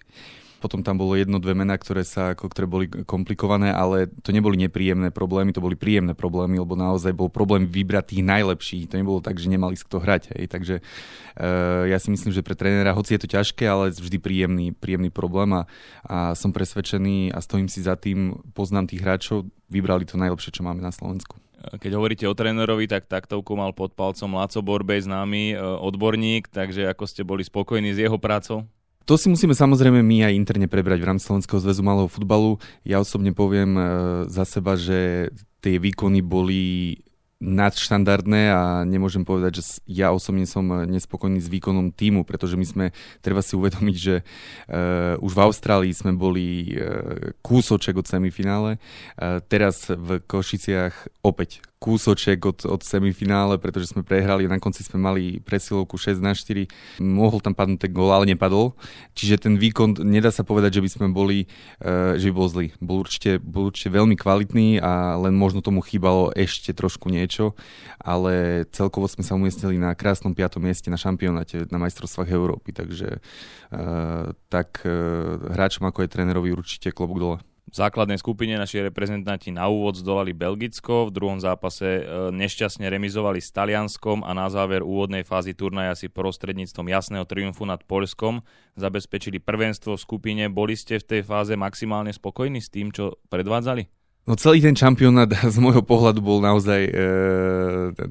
Potom 0.62 0.86
tam 0.86 1.02
bolo 1.02 1.18
jedno, 1.18 1.42
dve 1.42 1.58
mená, 1.58 1.74
ktoré, 1.74 2.06
sa, 2.06 2.38
ako, 2.38 2.46
ktoré 2.54 2.70
boli 2.70 2.86
komplikované, 2.86 3.74
ale 3.74 4.14
to 4.22 4.30
neboli 4.30 4.62
nepríjemné 4.62 5.10
problémy, 5.10 5.50
to 5.52 5.60
boli 5.60 5.74
príjemné 5.74 6.14
problémy, 6.14 6.62
lebo 6.62 6.78
naozaj 6.78 7.18
bol 7.18 7.34
problém 7.34 7.66
vybrať 7.66 8.14
tých 8.14 8.24
najlepších. 8.24 8.94
To 8.94 9.02
nebolo 9.02 9.26
tak, 9.26 9.42
že 9.42 9.50
nemali 9.50 9.74
s 9.74 9.82
kto 9.82 9.98
hrať. 9.98 10.38
Hej. 10.38 10.46
Takže 10.54 10.76
uh, 10.86 11.90
ja 11.90 11.98
si 11.98 12.14
myslím, 12.14 12.30
že 12.30 12.46
pre 12.46 12.54
trénera, 12.54 12.94
hoci 12.94 13.18
je 13.18 13.26
to 13.26 13.34
ťažké, 13.34 13.66
ale 13.66 13.90
vždy 13.90 14.22
príjemný, 14.22 14.78
príjemný 14.78 15.10
problém 15.10 15.50
a, 15.58 15.66
a 16.06 16.38
som 16.38 16.54
presvedčený 16.54 17.34
a 17.34 17.42
stojím 17.42 17.66
si 17.66 17.82
za 17.82 17.98
tým, 17.98 18.38
poznám 18.54 18.94
tých 18.94 19.02
hráčov, 19.02 19.50
vybrali 19.74 20.06
to 20.06 20.22
najlepšie, 20.22 20.54
čo 20.54 20.62
máme 20.62 20.86
na 20.86 20.94
Slovensku. 20.94 21.42
Keď 21.62 21.92
hovoríte 21.94 22.26
o 22.26 22.34
trénerovi, 22.34 22.90
tak 22.90 23.06
taktovku 23.06 23.54
mal 23.54 23.70
pod 23.70 23.94
palcom 23.94 24.34
Laco 24.34 24.66
Borbej, 24.66 25.06
známy 25.06 25.54
e, 25.54 25.56
odborník, 25.62 26.50
takže 26.50 26.90
ako 26.90 27.06
ste 27.06 27.22
boli 27.22 27.46
spokojní 27.46 27.94
s 27.94 28.02
jeho 28.02 28.18
prácou? 28.18 28.66
To 29.10 29.18
si 29.18 29.28
musíme 29.28 29.58
samozrejme 29.58 30.00
my 30.06 30.30
aj 30.30 30.38
interne 30.38 30.68
prebrať 30.70 31.02
v 31.02 31.08
rámci 31.10 31.26
Slovenského 31.26 31.58
zväzu 31.58 31.82
malého 31.82 32.08
futbalu. 32.08 32.62
Ja 32.86 33.02
osobne 33.02 33.34
poviem 33.34 33.74
e, 33.76 33.84
za 34.30 34.46
seba, 34.46 34.78
že 34.78 35.32
tie 35.62 35.82
výkony 35.82 36.22
boli 36.22 36.98
nadštandardné 37.42 38.42
a 38.54 38.62
nemôžem 38.86 39.26
povedať, 39.26 39.60
že 39.60 39.82
ja 39.90 40.14
osobne 40.14 40.46
som 40.46 40.62
nespokojný 40.86 41.42
s 41.42 41.50
výkonom 41.50 41.90
týmu, 41.90 42.22
pretože 42.22 42.54
my 42.54 42.66
sme, 42.70 42.86
treba 43.26 43.42
si 43.42 43.58
uvedomiť, 43.58 43.96
že 43.98 44.22
uh, 44.22 45.18
už 45.18 45.32
v 45.34 45.44
Austrálii 45.50 45.90
sme 45.90 46.14
boli 46.14 46.78
uh, 46.78 47.34
kúsoček 47.42 47.98
od 47.98 48.06
semifinále, 48.06 48.78
uh, 48.78 49.42
teraz 49.42 49.90
v 49.90 50.22
Košiciach 50.22 51.26
opäť 51.26 51.66
kúsoček 51.82 52.46
od, 52.46 52.60
od 52.70 52.82
semifinále, 52.86 53.58
pretože 53.58 53.90
sme 53.90 54.06
prehrali, 54.06 54.46
na 54.46 54.62
konci 54.62 54.86
sme 54.86 55.02
mali 55.02 55.42
presilovku 55.42 55.98
6 55.98 56.22
na 56.22 56.38
4, 56.38 56.70
mohol 57.02 57.42
tam 57.42 57.58
padnúť 57.58 57.90
ten 57.90 57.92
gól, 57.92 58.14
ale 58.14 58.30
nepadol. 58.30 58.78
Čiže 59.18 59.50
ten 59.50 59.58
výkon, 59.58 59.98
nedá 60.06 60.30
sa 60.30 60.46
povedať, 60.46 60.78
že 60.78 60.84
by 60.86 60.90
sme 60.94 61.08
boli, 61.10 61.50
uh, 61.82 62.14
že 62.22 62.30
by 62.30 62.34
bol 62.38 62.48
zlý. 62.54 62.68
Bol 62.78 63.02
určite, 63.02 63.42
bol 63.42 63.74
určite 63.74 63.90
veľmi 63.90 64.14
kvalitný 64.14 64.78
a 64.78 65.18
len 65.18 65.34
možno 65.34 65.66
tomu 65.66 65.82
chýbalo 65.82 66.30
ešte 66.38 66.70
trošku 66.70 67.10
niečo, 67.10 67.58
ale 67.98 68.64
celkovo 68.70 69.10
sme 69.10 69.26
sa 69.26 69.34
umiestnili 69.34 69.82
na 69.82 69.98
krásnom 69.98 70.38
5. 70.38 70.62
mieste 70.62 70.94
na 70.94 71.02
šampionáte 71.02 71.66
na 71.74 71.82
majstrovstvách 71.82 72.30
Európy, 72.30 72.78
takže 72.78 73.18
uh, 73.18 74.30
tak 74.54 74.86
uh, 74.86 75.50
hráčom 75.50 75.90
ako 75.90 76.06
je 76.06 76.14
trénerovi 76.14 76.54
určite 76.54 76.94
klobúk 76.94 77.18
dole. 77.18 77.40
V 77.72 77.80
základnej 77.80 78.20
skupine 78.20 78.60
naši 78.60 78.84
reprezentanti 78.84 79.48
na 79.48 79.72
úvod 79.72 79.96
zdolali 79.96 80.36
Belgicko, 80.36 81.08
v 81.08 81.16
druhom 81.16 81.40
zápase 81.40 82.04
e, 82.04 82.04
nešťastne 82.36 82.84
remizovali 82.92 83.40
s 83.40 83.56
Talianskom 83.56 84.28
a 84.28 84.36
na 84.36 84.52
záver 84.52 84.84
úvodnej 84.84 85.24
fázy 85.24 85.56
turnaja 85.56 85.96
si 85.96 86.12
prostredníctvom 86.12 86.92
jasného 86.92 87.24
triumfu 87.24 87.64
nad 87.64 87.80
Polskom 87.88 88.44
zabezpečili 88.76 89.40
prvenstvo 89.40 89.96
v 89.96 90.04
skupine. 90.04 90.44
Boli 90.52 90.76
ste 90.76 91.00
v 91.00 91.08
tej 91.16 91.22
fáze 91.24 91.56
maximálne 91.56 92.12
spokojní 92.12 92.60
s 92.60 92.68
tým, 92.68 92.92
čo 92.92 93.16
predvádzali? 93.32 94.01
No 94.22 94.38
celý 94.38 94.62
ten 94.62 94.78
šampionát 94.78 95.34
z 95.56 95.58
môjho 95.58 95.82
pohľadu 95.82 96.22
bol 96.22 96.46
naozaj 96.46 96.82
e, 96.86 96.94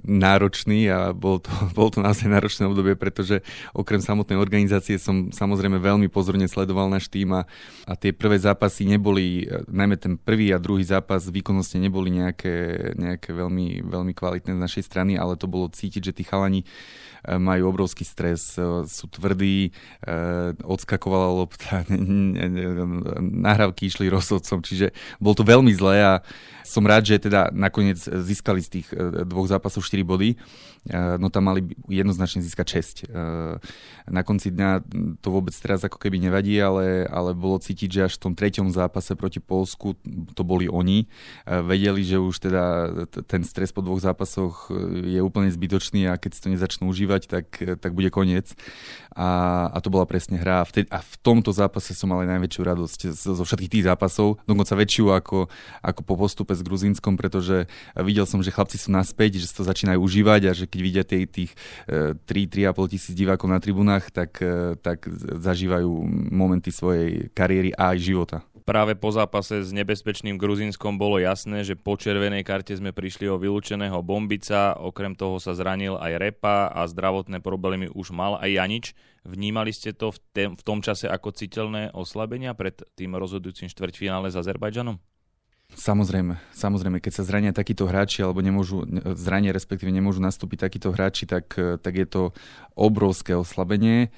náročný 0.03 0.91
a 0.91 1.15
bol 1.15 1.39
to, 1.39 1.51
bol 1.79 1.87
to 1.87 2.03
naozaj 2.03 2.27
náročné 2.27 2.67
obdobie, 2.67 2.99
pretože 2.99 3.47
okrem 3.71 4.03
samotnej 4.03 4.35
organizácie 4.35 4.99
som 4.99 5.31
samozrejme 5.31 5.79
veľmi 5.79 6.11
pozorne 6.11 6.51
sledoval 6.51 6.91
náš 6.91 7.07
tým 7.07 7.31
a, 7.39 7.47
a 7.87 7.93
tie 7.95 8.11
prvé 8.11 8.43
zápasy 8.43 8.91
neboli, 8.91 9.47
e, 9.47 9.63
najmä 9.71 9.95
ten 10.03 10.19
prvý 10.19 10.51
a 10.51 10.59
druhý 10.59 10.83
zápas 10.83 11.31
výkonnostne 11.31 11.79
neboli 11.79 12.11
nejaké, 12.11 12.91
nejaké 12.99 13.31
veľmi, 13.31 13.87
veľmi 13.87 14.11
kvalitné 14.11 14.59
z 14.59 14.63
našej 14.67 14.91
strany, 14.91 15.15
ale 15.15 15.39
to 15.39 15.47
bolo 15.47 15.71
cítiť, 15.71 16.11
že 16.11 16.17
tí 16.19 16.27
chalani 16.27 16.67
e, 16.67 17.39
majú 17.39 17.71
obrovský 17.71 18.03
stres, 18.03 18.59
e, 18.59 18.83
sú 18.91 19.07
tvrdí, 19.07 19.71
odskakovala 20.67 21.29
lopta, 21.31 21.87
nahrávky 23.47 23.87
išli 23.87 24.11
rozhodcom, 24.11 24.59
čiže 24.67 24.91
bol 25.23 25.39
to 25.39 25.47
veľmi 25.47 25.71
zlé 25.71 26.00
a 26.01 26.13
som 26.71 26.87
rád, 26.87 27.03
že 27.03 27.19
teda 27.19 27.51
nakoniec 27.51 27.99
získali 27.99 28.63
z 28.63 28.69
tých 28.71 28.87
e, 28.95 29.27
dvoch 29.27 29.51
zápasov 29.51 29.83
4 29.83 30.07
body, 30.07 30.31
e, 30.35 30.37
no 31.19 31.27
tam 31.27 31.51
mali 31.51 31.67
jednoznačne 31.91 32.47
získať 32.47 32.67
6. 32.79 33.11
E, 33.11 33.19
na 34.07 34.23
konci 34.23 34.55
dňa 34.55 34.87
to 35.19 35.29
vôbec 35.35 35.51
teraz 35.59 35.83
ako 35.83 35.99
keby 35.99 36.23
nevadí, 36.23 36.55
ale, 36.63 37.11
ale 37.11 37.35
bolo 37.35 37.59
cítiť, 37.59 37.89
že 37.91 38.01
až 38.07 38.13
v 38.19 38.23
tom 38.31 38.33
treťom 38.39 38.71
zápase 38.71 39.19
proti 39.19 39.43
Polsku 39.43 39.99
to 40.35 40.43
boli 40.47 40.67
oni. 40.67 41.07
Vedeli, 41.47 42.03
že 42.03 42.19
už 42.19 42.43
teda 42.43 42.65
ten 43.27 43.47
stres 43.47 43.71
po 43.71 43.87
dvoch 43.87 44.03
zápasoch 44.03 44.71
je 45.07 45.23
úplne 45.23 45.47
zbytočný 45.47 46.11
a 46.11 46.19
keď 46.19 46.31
si 46.35 46.41
to 46.43 46.49
nezačnú 46.51 46.91
užívať, 46.91 47.23
tak, 47.31 47.47
tak 47.79 47.95
bude 47.95 48.11
koniec. 48.11 48.51
A, 49.15 49.67
a 49.71 49.79
to 49.79 49.91
bola 49.91 50.07
presne 50.07 50.39
hra. 50.39 50.63
A, 50.63 50.67
vtedy, 50.67 50.91
a 50.91 51.03
v 51.03 51.15
tomto 51.23 51.55
zápase 51.55 51.95
som 51.95 52.11
mal 52.11 52.23
aj 52.27 52.31
najväčšiu 52.39 52.63
radosť 52.63 53.01
zo, 53.15 53.43
všetkých 53.43 53.73
tých 53.79 53.87
zápasov, 53.87 54.43
dokonca 54.47 54.75
väčšiu 54.75 55.07
ako, 55.15 55.39
ako 55.83 55.90
po 55.99 56.15
postupe 56.15 56.55
s 56.55 56.63
Gruzínskom, 56.63 57.19
pretože 57.19 57.67
videl 57.99 58.25
som, 58.25 58.39
že 58.39 58.55
chlapci 58.55 58.79
sú 58.79 58.95
naspäť, 58.95 59.43
že 59.43 59.51
sa 59.51 59.61
to 59.61 59.65
začínajú 59.67 59.99
užívať 59.99 60.41
a 60.47 60.53
že 60.55 60.71
keď 60.71 60.81
vidia 60.81 61.03
tých, 61.03 61.27
tých 61.27 61.53
3-3,5 61.91 62.93
tisíc 62.95 63.15
divákov 63.19 63.51
na 63.51 63.59
tribunách, 63.59 64.15
tak, 64.15 64.39
e, 64.39 64.79
tak 64.79 65.11
zažívajú 65.43 65.91
momenty 66.31 66.71
svojej 66.71 67.35
kariéry 67.35 67.75
a 67.75 67.93
aj 67.93 67.99
života. 67.99 68.39
Práve 68.71 68.95
po 68.95 69.11
zápase 69.11 69.67
s 69.67 69.75
nebezpečným 69.75 70.39
Gruzínskom 70.39 70.95
bolo 70.95 71.19
jasné, 71.19 71.67
že 71.67 71.75
po 71.75 71.99
červenej 71.99 72.47
karte 72.47 72.71
sme 72.77 72.95
prišli 72.95 73.27
o 73.27 73.35
vylúčeného 73.35 73.99
Bombica, 73.99 74.79
okrem 74.79 75.19
toho 75.19 75.43
sa 75.43 75.59
zranil 75.59 75.99
aj 75.99 76.13
Repa 76.23 76.71
a 76.71 76.87
zdravotné 76.87 77.43
problémy 77.43 77.91
už 77.91 78.15
mal 78.15 78.39
aj 78.39 78.47
Janič. 78.47 78.87
Vnímali 79.27 79.75
ste 79.75 79.91
to 79.91 80.15
v, 80.15 80.19
te- 80.31 80.53
v 80.55 80.63
tom 80.63 80.87
čase 80.87 81.11
ako 81.11 81.35
citeľné 81.35 81.91
oslabenia 81.99 82.55
pred 82.55 82.79
tým 82.95 83.19
rozhodujúcim 83.19 83.67
štvrťfinále 83.67 84.31
s 84.31 84.39
Azerbajdžanom? 84.39 85.03
Samozrejme, 85.75 86.37
samozrejme, 86.53 86.99
keď 86.99 87.13
sa 87.21 87.27
zrania 87.27 87.57
takíto 87.57 87.87
hráči 87.89 88.21
alebo 88.21 88.43
nemôžu, 88.43 88.85
zrania 89.17 89.55
respektíve 89.55 89.89
nemôžu 89.89 90.19
nastúpiť 90.21 90.69
takíto 90.69 90.93
hráči, 90.93 91.25
tak, 91.25 91.55
tak 91.57 91.95
je 91.95 92.07
to 92.07 92.23
obrovské 92.77 93.33
oslabenie. 93.33 94.13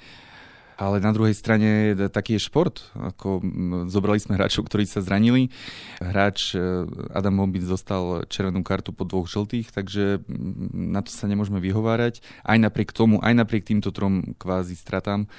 Ale 0.73 0.97
na 0.97 1.13
druhej 1.13 1.37
strane 1.37 1.93
taký 2.09 2.41
je 2.41 2.49
šport. 2.49 2.81
Ako, 2.97 3.45
zobrali 3.93 4.17
sme 4.17 4.35
hráčov, 4.35 4.65
ktorí 4.65 4.89
sa 4.89 5.05
zranili. 5.05 5.53
Hráč 6.01 6.57
e, 6.57 6.89
Adam 7.13 7.37
Bombic 7.37 7.61
dostal 7.69 8.25
červenú 8.25 8.65
kartu 8.65 8.89
po 8.89 9.05
dvoch 9.05 9.29
žltých, 9.29 9.69
takže 9.69 10.25
na 10.73 11.05
to 11.05 11.13
sa 11.13 11.29
nemôžeme 11.29 11.61
vyhovárať. 11.61 12.25
Aj 12.41 12.57
napriek 12.57 12.89
tomu, 12.89 13.21
aj 13.21 13.37
napriek 13.37 13.69
týmto 13.69 13.93
trom 13.93 14.33
kvázi 14.41 14.73
stratám 14.73 15.29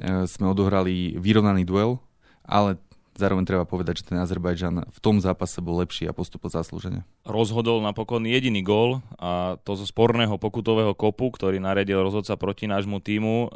sme 0.00 0.46
odohrali 0.48 1.20
vyrovnaný 1.20 1.68
duel, 1.68 2.00
ale 2.40 2.80
Zároveň 3.20 3.44
treba 3.44 3.68
povedať, 3.68 4.00
že 4.00 4.08
ten 4.08 4.16
Azerbajdžan 4.16 4.88
v 4.88 4.98
tom 5.04 5.20
zápase 5.20 5.60
bol 5.60 5.84
lepší 5.84 6.08
a 6.08 6.16
postupil 6.16 6.48
zaslúžene. 6.48 7.04
Rozhodol 7.28 7.84
napokon 7.84 8.24
jediný 8.24 8.64
gól 8.64 9.04
a 9.20 9.60
to 9.60 9.76
zo 9.76 9.84
sporného 9.84 10.40
pokutového 10.40 10.96
kopu, 10.96 11.28
ktorý 11.28 11.60
naredil 11.60 12.00
rozhodca 12.00 12.40
proti 12.40 12.64
nášmu 12.64 13.04
týmu. 13.04 13.36
E, 13.44 13.48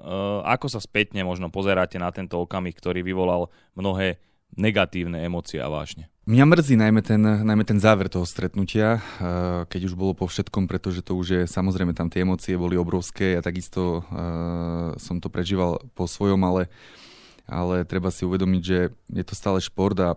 ako 0.44 0.68
sa 0.68 0.84
spätne 0.84 1.24
možno 1.24 1.48
pozeráte 1.48 1.96
na 1.96 2.12
tento 2.12 2.36
okamih, 2.44 2.76
ktorý 2.76 3.00
vyvolal 3.00 3.48
mnohé 3.72 4.20
negatívne 4.52 5.24
emócie 5.24 5.64
a 5.64 5.72
vášne? 5.72 6.12
Mňa 6.28 6.44
mrzí 6.44 6.76
najmä 6.76 7.00
ten, 7.00 7.20
najmä 7.24 7.64
ten 7.64 7.80
záver 7.80 8.12
toho 8.12 8.28
stretnutia, 8.28 9.00
e, 9.00 9.64
keď 9.64 9.80
už 9.88 9.96
bolo 9.96 10.12
po 10.12 10.28
všetkom, 10.28 10.68
pretože 10.68 11.00
to 11.00 11.16
už 11.16 11.26
je, 11.32 11.42
samozrejme 11.48 11.96
tam 11.96 12.12
tie 12.12 12.20
emócie 12.20 12.52
boli 12.60 12.76
obrovské, 12.76 13.36
ja 13.36 13.40
takisto 13.40 14.04
uh, 14.04 14.92
som 15.00 15.24
to 15.24 15.32
prežíval 15.32 15.80
po 15.96 16.04
svojom, 16.08 16.40
ale 16.44 16.68
uh, 16.68 17.03
ale 17.44 17.84
treba 17.84 18.08
si 18.08 18.24
uvedomiť, 18.24 18.62
že 18.62 18.78
je 19.12 19.24
to 19.24 19.34
stále 19.36 19.60
šport 19.60 19.96
a, 20.00 20.16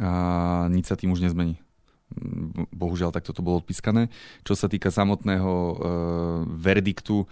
a 0.00 0.10
nič 0.68 0.88
sa 0.88 0.96
tým 0.96 1.12
už 1.12 1.24
nezmení. 1.24 1.60
Bohužiaľ, 2.70 3.10
takto 3.10 3.34
to 3.34 3.42
bolo 3.42 3.58
odpískané. 3.58 4.12
Čo 4.46 4.54
sa 4.54 4.70
týka 4.70 4.92
samotného 4.92 5.50
e, 5.50 5.74
verdiktu, 6.60 7.26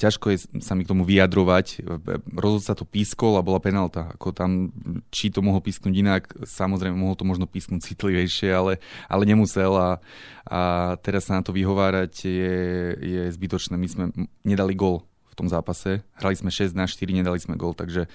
ťažko 0.00 0.26
je 0.32 0.38
sa 0.64 0.72
mi 0.72 0.88
k 0.88 0.90
tomu 0.96 1.04
vyjadrovať. 1.04 1.84
Rozhodca 2.32 2.72
to 2.72 2.88
pískol 2.88 3.36
a 3.36 3.44
bola 3.44 3.60
penálta. 3.60 4.08
Ako 4.16 4.32
tam, 4.32 4.72
či 5.12 5.28
to 5.28 5.44
mohol 5.44 5.60
písknuť 5.60 5.94
inak, 5.94 6.22
samozrejme 6.40 6.96
mohol 6.96 7.20
to 7.20 7.28
možno 7.28 7.44
písknuť 7.44 7.84
citlivejšie, 7.84 8.48
ale, 8.48 8.80
ale 9.12 9.28
nemusel 9.28 9.76
a, 9.76 10.00
a 10.48 10.60
teraz 11.04 11.28
sa 11.28 11.36
na 11.36 11.42
to 11.44 11.52
vyhovárať 11.52 12.12
je, 12.24 12.56
je 12.96 13.22
zbytočné. 13.28 13.76
My 13.76 13.88
sme 13.92 14.04
nedali 14.40 14.72
gol 14.72 15.04
tom 15.40 15.48
zápase. 15.48 16.04
Hrali 16.20 16.36
sme 16.36 16.52
6 16.52 16.76
na 16.76 16.84
4, 16.84 17.00
nedali 17.08 17.40
sme 17.40 17.56
gol, 17.56 17.72
takže 17.72 18.04
e, 18.04 18.08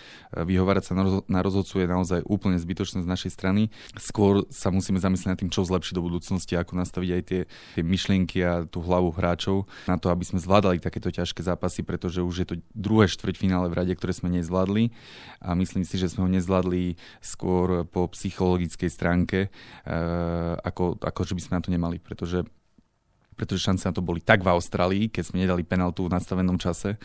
vyhovárať 0.45 0.83
sa 0.85 0.93
na 1.25 1.41
rozhodcu 1.41 1.81
je 1.81 1.87
naozaj 1.89 2.19
úplne 2.29 2.61
zbytočné 2.61 3.01
z 3.01 3.09
našej 3.09 3.31
strany. 3.33 3.73
Skôr 3.97 4.45
sa 4.53 4.69
musíme 4.69 5.01
zamyslieť 5.01 5.29
nad 5.33 5.39
tým, 5.41 5.49
čo 5.49 5.65
zlepšiť 5.65 5.97
do 5.97 6.05
budúcnosti, 6.05 6.53
ako 6.53 6.77
nastaviť 6.77 7.09
aj 7.09 7.21
tie, 7.25 7.41
tie 7.73 7.83
myšlienky 7.83 8.37
a 8.45 8.69
tú 8.69 8.85
hlavu 8.85 9.09
hráčov 9.09 9.65
na 9.89 9.97
to, 9.97 10.13
aby 10.13 10.21
sme 10.21 10.37
zvládali 10.37 10.77
takéto 10.77 11.09
ťažké 11.09 11.41
zápasy, 11.41 11.81
pretože 11.81 12.21
už 12.21 12.35
je 12.45 12.47
to 12.47 12.55
druhé 12.77 13.09
štvrťfinále 13.09 13.73
v 13.73 13.77
rade, 13.81 13.93
ktoré 13.97 14.13
sme 14.13 14.29
nezvládli 14.29 14.93
a 15.41 15.57
myslím 15.57 15.81
si, 15.81 15.97
že 15.97 16.13
sme 16.13 16.27
ho 16.27 16.29
nezvládli 16.29 16.99
skôr 17.25 17.89
po 17.89 18.05
psychologickej 18.13 18.89
stránke, 18.93 19.39
e, 19.47 19.99
ako, 20.61 21.01
ako 21.01 21.21
že 21.25 21.33
by 21.33 21.41
sme 21.41 21.53
na 21.57 21.63
to 21.63 21.73
nemali, 21.73 21.97
pretože 21.97 22.45
pretože 23.35 23.67
šance 23.67 23.83
na 23.83 23.93
to 23.93 23.99
boli 23.99 24.23
tak 24.23 24.41
v 24.41 24.49
Austrálii, 24.49 25.11
keď 25.11 25.23
sme 25.29 25.43
nedali 25.43 25.67
penaltu 25.67 26.07
v 26.07 26.15
nastavenom 26.15 26.55
čase 26.55 26.95
e, 26.95 26.97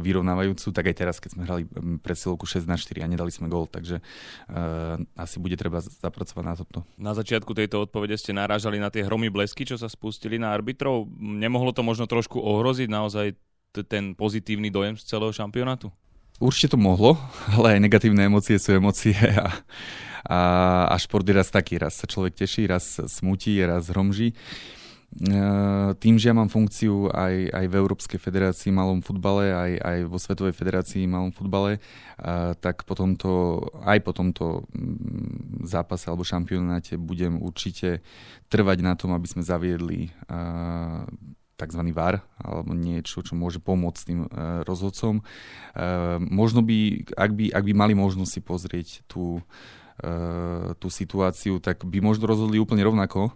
vyrovnávajúcu, 0.00 0.72
tak 0.72 0.88
aj 0.88 0.96
teraz, 0.96 1.16
keď 1.20 1.30
sme 1.36 1.42
hrali 1.44 1.62
presilovku 2.00 2.48
6 2.48 2.64
na 2.64 2.80
4 2.80 3.04
a 3.04 3.08
nedali 3.08 3.28
sme 3.28 3.52
gól, 3.52 3.68
takže 3.68 4.00
uh, 4.00 4.96
asi 5.18 5.36
bude 5.36 5.54
treba 5.58 5.84
zapracovať 5.84 6.44
na 6.44 6.54
toto. 6.56 6.78
Na 6.96 7.12
začiatku 7.12 7.52
tejto 7.52 7.84
odpovede 7.84 8.16
ste 8.16 8.32
narážali 8.32 8.80
na 8.80 8.88
tie 8.88 9.04
hromy 9.04 9.28
blesky, 9.28 9.68
čo 9.68 9.76
sa 9.76 9.86
spustili 9.86 10.40
na 10.40 10.52
arbitrov. 10.52 11.06
Nemohlo 11.20 11.76
to 11.76 11.84
možno 11.84 12.08
trošku 12.08 12.40
ohroziť 12.40 12.88
naozaj 12.88 13.26
t- 13.72 13.86
ten 13.86 14.16
pozitívny 14.16 14.72
dojem 14.72 14.96
z 14.96 15.04
celého 15.04 15.32
šampionátu? 15.34 15.92
Určite 16.36 16.76
to 16.76 16.78
mohlo, 16.80 17.16
ale 17.56 17.76
aj 17.76 17.84
negatívne 17.84 18.28
emócie 18.28 18.60
sú 18.60 18.76
emócie 18.76 19.16
a, 19.16 19.48
a, 20.28 20.40
a 20.92 20.96
šport 21.00 21.24
je 21.24 21.32
raz 21.32 21.48
taký, 21.48 21.80
raz 21.80 21.96
sa 21.96 22.04
človek 22.04 22.36
teší, 22.36 22.68
raz 22.68 23.00
smutí, 23.08 23.56
raz 23.64 23.88
hromží. 23.88 24.32
Eh, 24.32 24.85
tým, 25.96 26.20
že 26.20 26.28
ja 26.28 26.34
mám 26.36 26.52
funkciu 26.52 27.08
aj, 27.08 27.48
aj 27.48 27.64
v 27.72 27.78
Európskej 27.80 28.20
federácii 28.20 28.68
malom 28.68 29.00
futbale, 29.00 29.48
aj, 29.48 29.72
aj 29.80 29.98
vo 30.12 30.18
Svetovej 30.20 30.52
federácii 30.52 31.08
malom 31.08 31.32
futbale, 31.32 31.80
eh, 31.80 32.52
tak 32.60 32.84
po 32.84 32.92
tomto, 32.92 33.64
aj 33.80 33.98
po 34.04 34.12
tomto 34.12 34.68
mm, 34.76 35.64
zápase 35.64 36.12
alebo 36.12 36.20
šampionáte 36.20 37.00
budem 37.00 37.40
určite 37.40 38.04
trvať 38.52 38.78
na 38.84 38.92
tom, 38.92 39.16
aby 39.16 39.24
sme 39.24 39.40
zaviedli 39.40 40.12
eh, 40.12 41.02
tzv. 41.56 41.82
VAR, 41.96 42.20
alebo 42.36 42.76
niečo, 42.76 43.24
čo 43.24 43.32
môže 43.32 43.56
pomôcť 43.64 44.00
tým 44.04 44.28
rozhodcom. 44.68 45.24
Možno 46.20 46.60
by, 46.60 47.08
ak 47.16 47.32
by, 47.32 47.44
ak 47.48 47.64
by 47.64 47.72
mali 47.72 47.96
možnosť 47.96 48.28
si 48.28 48.40
pozrieť 48.44 48.88
tú, 49.08 49.40
tú 50.76 50.88
situáciu, 50.92 51.56
tak 51.56 51.80
by 51.80 52.04
možno 52.04 52.28
rozhodli 52.28 52.60
úplne 52.60 52.84
rovnako, 52.84 53.32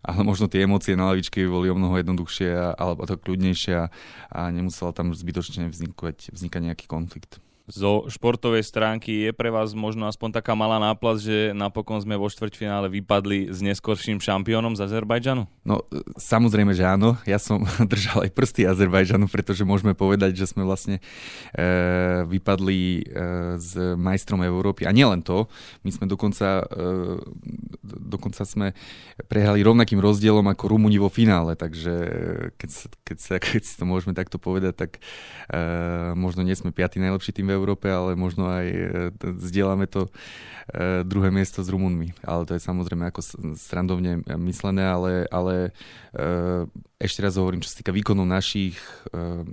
ale 0.00 0.20
možno 0.24 0.48
tie 0.48 0.64
emócie 0.64 0.96
na 0.96 1.12
lavičke 1.12 1.44
boli 1.44 1.68
o 1.68 1.76
mnoho 1.76 2.00
jednoduchšie 2.00 2.76
alebo 2.76 3.04
to 3.04 3.20
kľudnejšie 3.20 3.76
a 4.32 4.40
nemusela 4.48 4.96
tam 4.96 5.12
zbytočne 5.12 5.68
vznikať, 5.68 6.32
vznikať 6.32 6.60
nejaký 6.72 6.86
konflikt 6.88 7.42
zo 7.70 8.10
športovej 8.10 8.66
stránky 8.66 9.28
je 9.28 9.30
pre 9.30 9.54
vás 9.54 9.70
možno 9.78 10.10
aspoň 10.10 10.42
taká 10.42 10.58
malá 10.58 10.82
náplas, 10.82 11.22
že 11.22 11.54
napokon 11.54 12.02
sme 12.02 12.18
vo 12.18 12.26
štvrťfinále 12.26 12.90
vypadli 12.90 13.46
s 13.54 13.62
neskorším 13.62 14.18
šampiónom 14.18 14.74
z 14.74 14.90
Azerbajdžanu? 14.90 15.46
No 15.62 15.86
samozrejme, 16.18 16.74
že 16.74 16.82
áno. 16.82 17.14
Ja 17.22 17.38
som 17.38 17.62
držal 17.92 18.26
aj 18.26 18.34
prsty 18.34 18.66
Azerbajdžanu, 18.66 19.30
pretože 19.30 19.62
môžeme 19.62 19.94
povedať, 19.94 20.34
že 20.34 20.50
sme 20.50 20.66
vlastne 20.66 20.98
e, 21.54 22.26
vypadli 22.26 22.80
e, 22.80 23.02
s 23.60 23.78
majstrom 23.94 24.42
Európy. 24.42 24.90
A 24.90 24.94
nielen 24.94 25.22
to, 25.22 25.46
my 25.86 25.90
sme 25.94 26.10
dokonca, 26.10 26.66
e, 26.66 27.22
dokonca 27.86 28.42
sme 28.42 28.74
prehrali 29.30 29.62
rovnakým 29.62 30.02
rozdielom 30.02 30.46
ako 30.50 30.74
Rumúni 30.74 30.98
vo 30.98 31.12
finále, 31.12 31.54
takže 31.54 31.94
keď, 32.58 32.70
keď, 33.06 33.18
sa, 33.20 33.34
keď 33.38 33.62
si 33.62 33.74
to 33.78 33.84
môžeme 33.86 34.16
takto 34.16 34.42
povedať, 34.42 34.74
tak 34.74 34.90
e, 35.52 35.60
možno 36.18 36.42
nie 36.42 36.56
sme 36.58 36.74
piatý 36.74 36.98
najlepší 36.98 37.30
tým 37.30 37.50
v 37.59 37.59
Európe, 37.60 37.92
ale 37.92 38.16
možno 38.16 38.48
aj 38.48 38.66
zdieľame 39.20 39.84
to 39.84 40.08
druhé 41.04 41.34
miesto 41.34 41.66
s 41.66 41.68
Rumunmi. 41.68 42.14
Ale 42.22 42.46
to 42.46 42.54
je 42.54 42.62
samozrejme 42.62 43.10
ako 43.10 43.20
srandovne 43.58 44.22
myslené, 44.38 44.86
ale, 44.86 45.26
ale 45.26 45.74
ešte 47.02 47.26
raz 47.26 47.34
hovorím, 47.34 47.58
čo 47.58 47.74
sa 47.74 47.82
týka 47.82 47.90
výkonov 47.90 48.22
našich, 48.22 48.78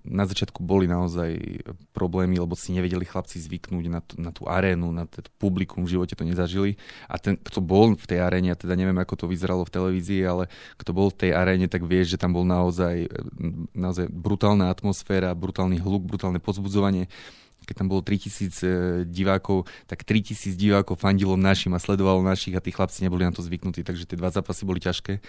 na 0.05 0.29
začiatku 0.29 0.61
boli 0.61 0.85
naozaj 0.85 1.63
problémy, 1.89 2.37
lebo 2.37 2.53
si 2.53 2.69
nevedeli 2.69 3.01
chlapci 3.01 3.41
zvyknúť 3.41 3.85
na, 3.89 3.99
tú, 4.05 4.13
na 4.21 4.29
tú 4.29 4.45
arénu, 4.45 4.93
na 4.93 5.09
to 5.09 5.25
publikum, 5.41 5.89
v 5.89 5.97
živote 5.97 6.13
to 6.13 6.21
nezažili. 6.21 6.77
A 7.09 7.17
ten, 7.17 7.33
kto 7.33 7.65
bol 7.65 7.97
v 7.97 8.05
tej 8.05 8.21
aréne, 8.21 8.53
ja 8.53 8.57
teda 8.59 8.77
neviem, 8.77 9.01
ako 9.01 9.25
to 9.25 9.31
vyzeralo 9.31 9.65
v 9.65 9.73
televízii, 9.73 10.21
ale 10.21 10.53
kto 10.77 10.93
bol 10.93 11.09
v 11.09 11.17
tej 11.17 11.31
aréne, 11.33 11.65
tak 11.65 11.81
vie, 11.81 12.05
že 12.05 12.21
tam 12.21 12.37
bol 12.37 12.45
naozaj, 12.45 13.09
naozaj 13.73 14.05
brutálna 14.13 14.69
atmosféra, 14.69 15.33
brutálny 15.33 15.81
hluk, 15.81 16.05
brutálne 16.05 16.37
pozbudzovanie 16.37 17.09
keď 17.67 17.83
tam 17.83 17.91
bolo 17.91 17.99
3000 17.99 18.63
e, 18.63 18.67
divákov, 19.03 19.67
tak 19.83 20.07
3000 20.07 20.55
divákov 20.55 20.95
fandilo 21.03 21.35
našim 21.35 21.75
a 21.75 21.83
sledovalo 21.83 22.23
našich 22.23 22.55
a 22.55 22.63
tí 22.63 22.71
chlapci 22.71 23.03
neboli 23.03 23.27
na 23.27 23.35
to 23.35 23.43
zvyknutí, 23.43 23.83
takže 23.83 24.07
tie 24.07 24.15
dva 24.15 24.31
zápasy 24.31 24.63
boli 24.63 24.79
ťažké, 24.79 25.19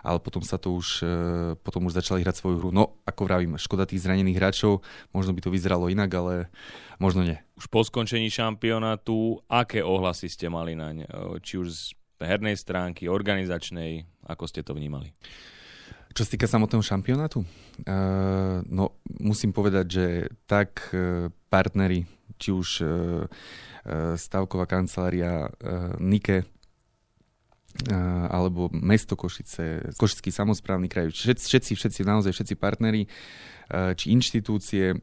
ale 0.00 0.18
potom 0.24 0.40
sa 0.40 0.56
to 0.56 0.72
už, 0.72 1.04
e, 1.04 1.14
potom 1.60 1.84
už 1.84 2.00
začali 2.00 2.24
hrať 2.24 2.40
svoju 2.40 2.56
hru. 2.56 2.70
No, 2.72 2.96
ako 3.04 3.28
vravím, 3.28 3.60
škoda 3.60 3.84
tých 3.84 4.00
zranených 4.08 4.40
hráčov, 4.40 4.80
možno 5.12 5.36
by 5.36 5.44
to 5.44 5.52
vyzeralo 5.52 5.92
inak, 5.92 6.08
ale 6.16 6.48
možno 6.96 7.20
nie. 7.20 7.36
Už 7.60 7.68
po 7.68 7.84
skončení 7.84 8.32
šampionátu, 8.32 9.44
aké 9.52 9.84
ohlasy 9.84 10.32
ste 10.32 10.48
mali 10.48 10.72
naň? 10.72 11.04
E, 11.04 11.06
či 11.44 11.60
už 11.60 11.68
z 11.68 11.82
hernej 12.24 12.56
stránky, 12.56 13.12
organizačnej, 13.12 14.08
ako 14.24 14.48
ste 14.48 14.64
to 14.64 14.72
vnímali? 14.72 15.12
Čo 16.12 16.28
sa 16.28 16.32
týka 16.36 16.44
samotného 16.44 16.84
šampionátu, 16.84 17.40
uh, 17.40 18.60
no 18.68 19.00
musím 19.16 19.56
povedať, 19.56 19.86
že 19.88 20.06
tak 20.44 20.92
uh, 20.92 21.32
partneri, 21.48 22.04
či 22.36 22.52
už 22.52 22.68
uh, 22.84 23.24
stavková 24.14 24.70
kancelária 24.70 25.50
Nike, 25.98 26.46
alebo 28.30 28.70
mesto 28.70 29.18
Košice, 29.18 29.90
Košický 29.98 30.30
samozprávny 30.30 30.86
kraj, 30.86 31.10
všetci, 31.10 31.42
všetci, 31.50 31.72
všetci, 31.74 32.00
naozaj 32.06 32.30
všetci 32.30 32.54
partneri, 32.62 33.10
či 33.98 34.06
inštitúcie, 34.14 35.02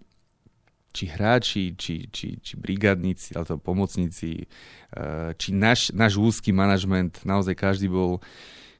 či 0.96 1.04
hráči, 1.12 1.76
či, 1.76 2.08
či, 2.08 2.40
či 2.40 2.54
brigádnici, 2.56 3.36
alebo 3.36 3.60
pomocníci, 3.60 4.48
či 5.36 5.50
náš, 5.52 5.92
náš 5.92 6.16
úzky 6.16 6.56
manažment, 6.56 7.20
naozaj 7.28 7.60
každý 7.60 7.92
bol 7.92 8.16
uh, 8.16 8.24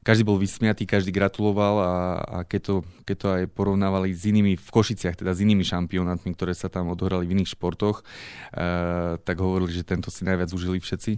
každý 0.00 0.24
bol 0.24 0.40
vysmiatý, 0.40 0.88
každý 0.88 1.12
gratuloval 1.12 1.74
a, 1.80 1.94
a 2.24 2.38
keď, 2.48 2.60
to, 2.64 2.74
keď 3.04 3.16
to 3.16 3.28
aj 3.28 3.42
porovnávali 3.52 4.16
s 4.16 4.24
inými 4.24 4.56
v 4.56 4.68
Košiciach, 4.72 5.16
teda 5.16 5.36
s 5.36 5.44
inými 5.44 5.60
šampionátmi, 5.60 6.32
ktoré 6.32 6.56
sa 6.56 6.72
tam 6.72 6.88
odohrali 6.88 7.28
v 7.28 7.36
iných 7.36 7.52
športoch, 7.52 8.00
uh, 8.00 9.20
tak 9.20 9.36
hovorili, 9.44 9.76
že 9.76 9.84
tento 9.84 10.08
si 10.08 10.24
najviac 10.24 10.48
užili 10.56 10.80
všetci. 10.80 11.12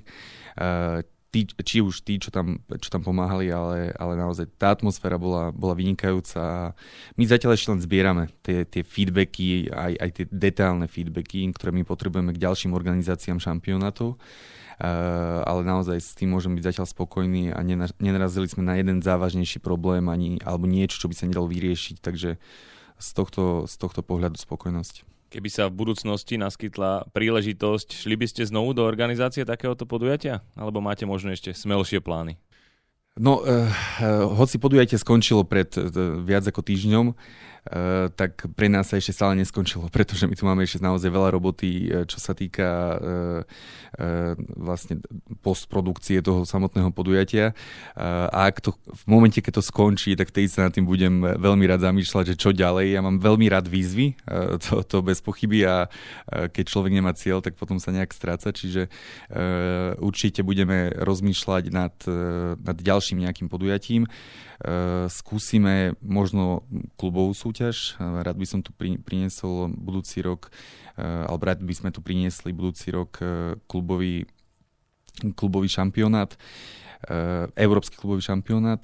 Uh, 0.58 1.06
tí, 1.32 1.48
či 1.48 1.80
už 1.80 2.04
tí, 2.04 2.20
čo 2.20 2.28
tam, 2.28 2.60
čo 2.68 2.92
tam 2.92 3.00
pomáhali, 3.00 3.48
ale, 3.48 3.94
ale 3.96 4.14
naozaj 4.20 4.52
tá 4.60 4.76
atmosféra 4.76 5.16
bola, 5.16 5.48
bola 5.54 5.72
vynikajúca. 5.72 6.76
My 7.16 7.24
zatiaľ 7.24 7.56
ešte 7.56 7.72
len 7.72 7.80
zbierame 7.80 8.28
tie, 8.44 8.68
tie 8.68 8.84
feedbacky, 8.84 9.72
aj, 9.72 9.92
aj 9.96 10.10
tie 10.12 10.24
detailné 10.28 10.86
feedbacky, 10.92 11.48
ktoré 11.56 11.72
my 11.72 11.88
potrebujeme 11.88 12.36
k 12.36 12.42
ďalším 12.44 12.76
organizáciám 12.76 13.40
šampionátov. 13.40 14.18
Eh, 14.18 14.61
ale 15.46 15.62
naozaj 15.62 15.98
s 16.02 16.12
tým 16.18 16.34
môžem 16.34 16.58
byť 16.58 16.74
zatiaľ 16.74 16.86
spokojný 16.90 17.54
a 17.54 17.62
nenarazili 18.02 18.50
sme 18.50 18.66
na 18.66 18.74
jeden 18.74 18.98
závažnejší 18.98 19.62
problém 19.62 20.10
ani, 20.10 20.42
alebo 20.42 20.66
niečo, 20.66 20.98
čo 20.98 21.06
by 21.06 21.14
sa 21.14 21.30
nedalo 21.30 21.46
vyriešiť, 21.46 22.02
takže 22.02 22.42
z 22.98 23.08
tohto, 23.14 23.70
z 23.70 23.74
tohto 23.78 24.02
pohľadu 24.02 24.42
spokojnosť. 24.42 25.06
Keby 25.32 25.48
sa 25.48 25.70
v 25.70 25.78
budúcnosti 25.80 26.36
naskytla 26.36 27.08
príležitosť, 27.14 27.94
šli 28.04 28.14
by 28.20 28.26
ste 28.28 28.42
znovu 28.44 28.76
do 28.76 28.84
organizácie 28.84 29.48
takéhoto 29.48 29.88
podujatia? 29.88 30.44
Alebo 30.58 30.84
máte 30.84 31.08
možno 31.08 31.32
ešte 31.32 31.56
smelšie 31.56 32.04
plány? 32.04 32.36
No, 33.16 33.40
uh, 33.40 33.68
hoci 34.36 34.60
podujatie 34.60 35.00
skončilo 35.00 35.44
pred 35.44 35.72
uh, 35.78 35.88
viac 36.20 36.44
ako 36.44 36.60
týždňom, 36.64 37.16
Eh, 37.61 37.61
tak 38.18 38.50
pre 38.58 38.66
nás 38.66 38.90
sa 38.90 38.98
ešte 38.98 39.14
stále 39.14 39.38
neskončilo, 39.38 39.86
pretože 39.86 40.26
my 40.26 40.34
tu 40.34 40.42
máme 40.42 40.66
ešte 40.66 40.82
naozaj 40.82 41.06
veľa 41.14 41.30
roboty, 41.30 41.86
eh, 41.86 42.02
čo 42.10 42.18
sa 42.18 42.34
týka 42.34 42.68
eh, 42.98 43.42
vlastne 44.58 44.98
postprodukcie 45.44 46.24
toho 46.24 46.48
samotného 46.48 46.88
podujatia. 46.96 47.52
A 47.92 48.48
ak 48.48 48.64
to, 48.64 48.72
v 48.72 49.04
momente, 49.04 49.36
keď 49.44 49.60
to 49.60 49.68
skončí, 49.68 50.16
tak 50.16 50.32
tej 50.32 50.48
sa 50.48 50.64
nad 50.64 50.72
tým 50.72 50.88
budem 50.88 51.20
veľmi 51.20 51.68
rád 51.68 51.84
zamýšľať, 51.84 52.32
že 52.32 52.40
čo 52.40 52.56
ďalej. 52.56 52.96
Ja 52.96 53.04
mám 53.04 53.20
veľmi 53.20 53.52
rád 53.52 53.68
výzvy, 53.68 54.16
to, 54.64 54.80
to 54.88 55.04
bez 55.04 55.20
pochyby 55.20 55.68
a 55.68 55.92
keď 56.24 56.64
človek 56.72 56.88
nemá 56.88 57.12
cieľ, 57.12 57.44
tak 57.44 57.60
potom 57.60 57.76
sa 57.76 57.92
nejak 57.92 58.16
stráca, 58.16 58.48
čiže 58.48 58.88
určite 60.00 60.40
budeme 60.40 60.88
rozmýšľať 60.96 61.64
nad, 61.68 61.92
nad 62.64 62.76
ďalším 62.80 63.28
nejakým 63.28 63.52
podujatím. 63.52 64.08
Skúsime 65.12 65.98
možno 66.00 66.64
klubovú 66.96 67.36
súťaž, 67.36 67.51
súťaž. 67.52 68.00
Rád 68.00 68.40
by 68.40 68.46
som 68.48 68.60
tu 68.64 68.72
priniesol 68.80 69.76
budúci 69.76 70.24
rok, 70.24 70.48
eh, 70.96 71.04
alebo 71.04 71.44
rád 71.44 71.60
by 71.60 71.74
sme 71.76 71.92
tu 71.92 72.00
priniesli 72.00 72.56
budúci 72.56 72.88
rok 72.88 73.20
eh, 73.20 73.60
klubový, 73.68 74.24
klubový 75.36 75.68
šampionát 75.68 76.32
eh, 77.04 77.44
Európsky 77.60 78.00
klubový 78.00 78.24
šampionát. 78.24 78.80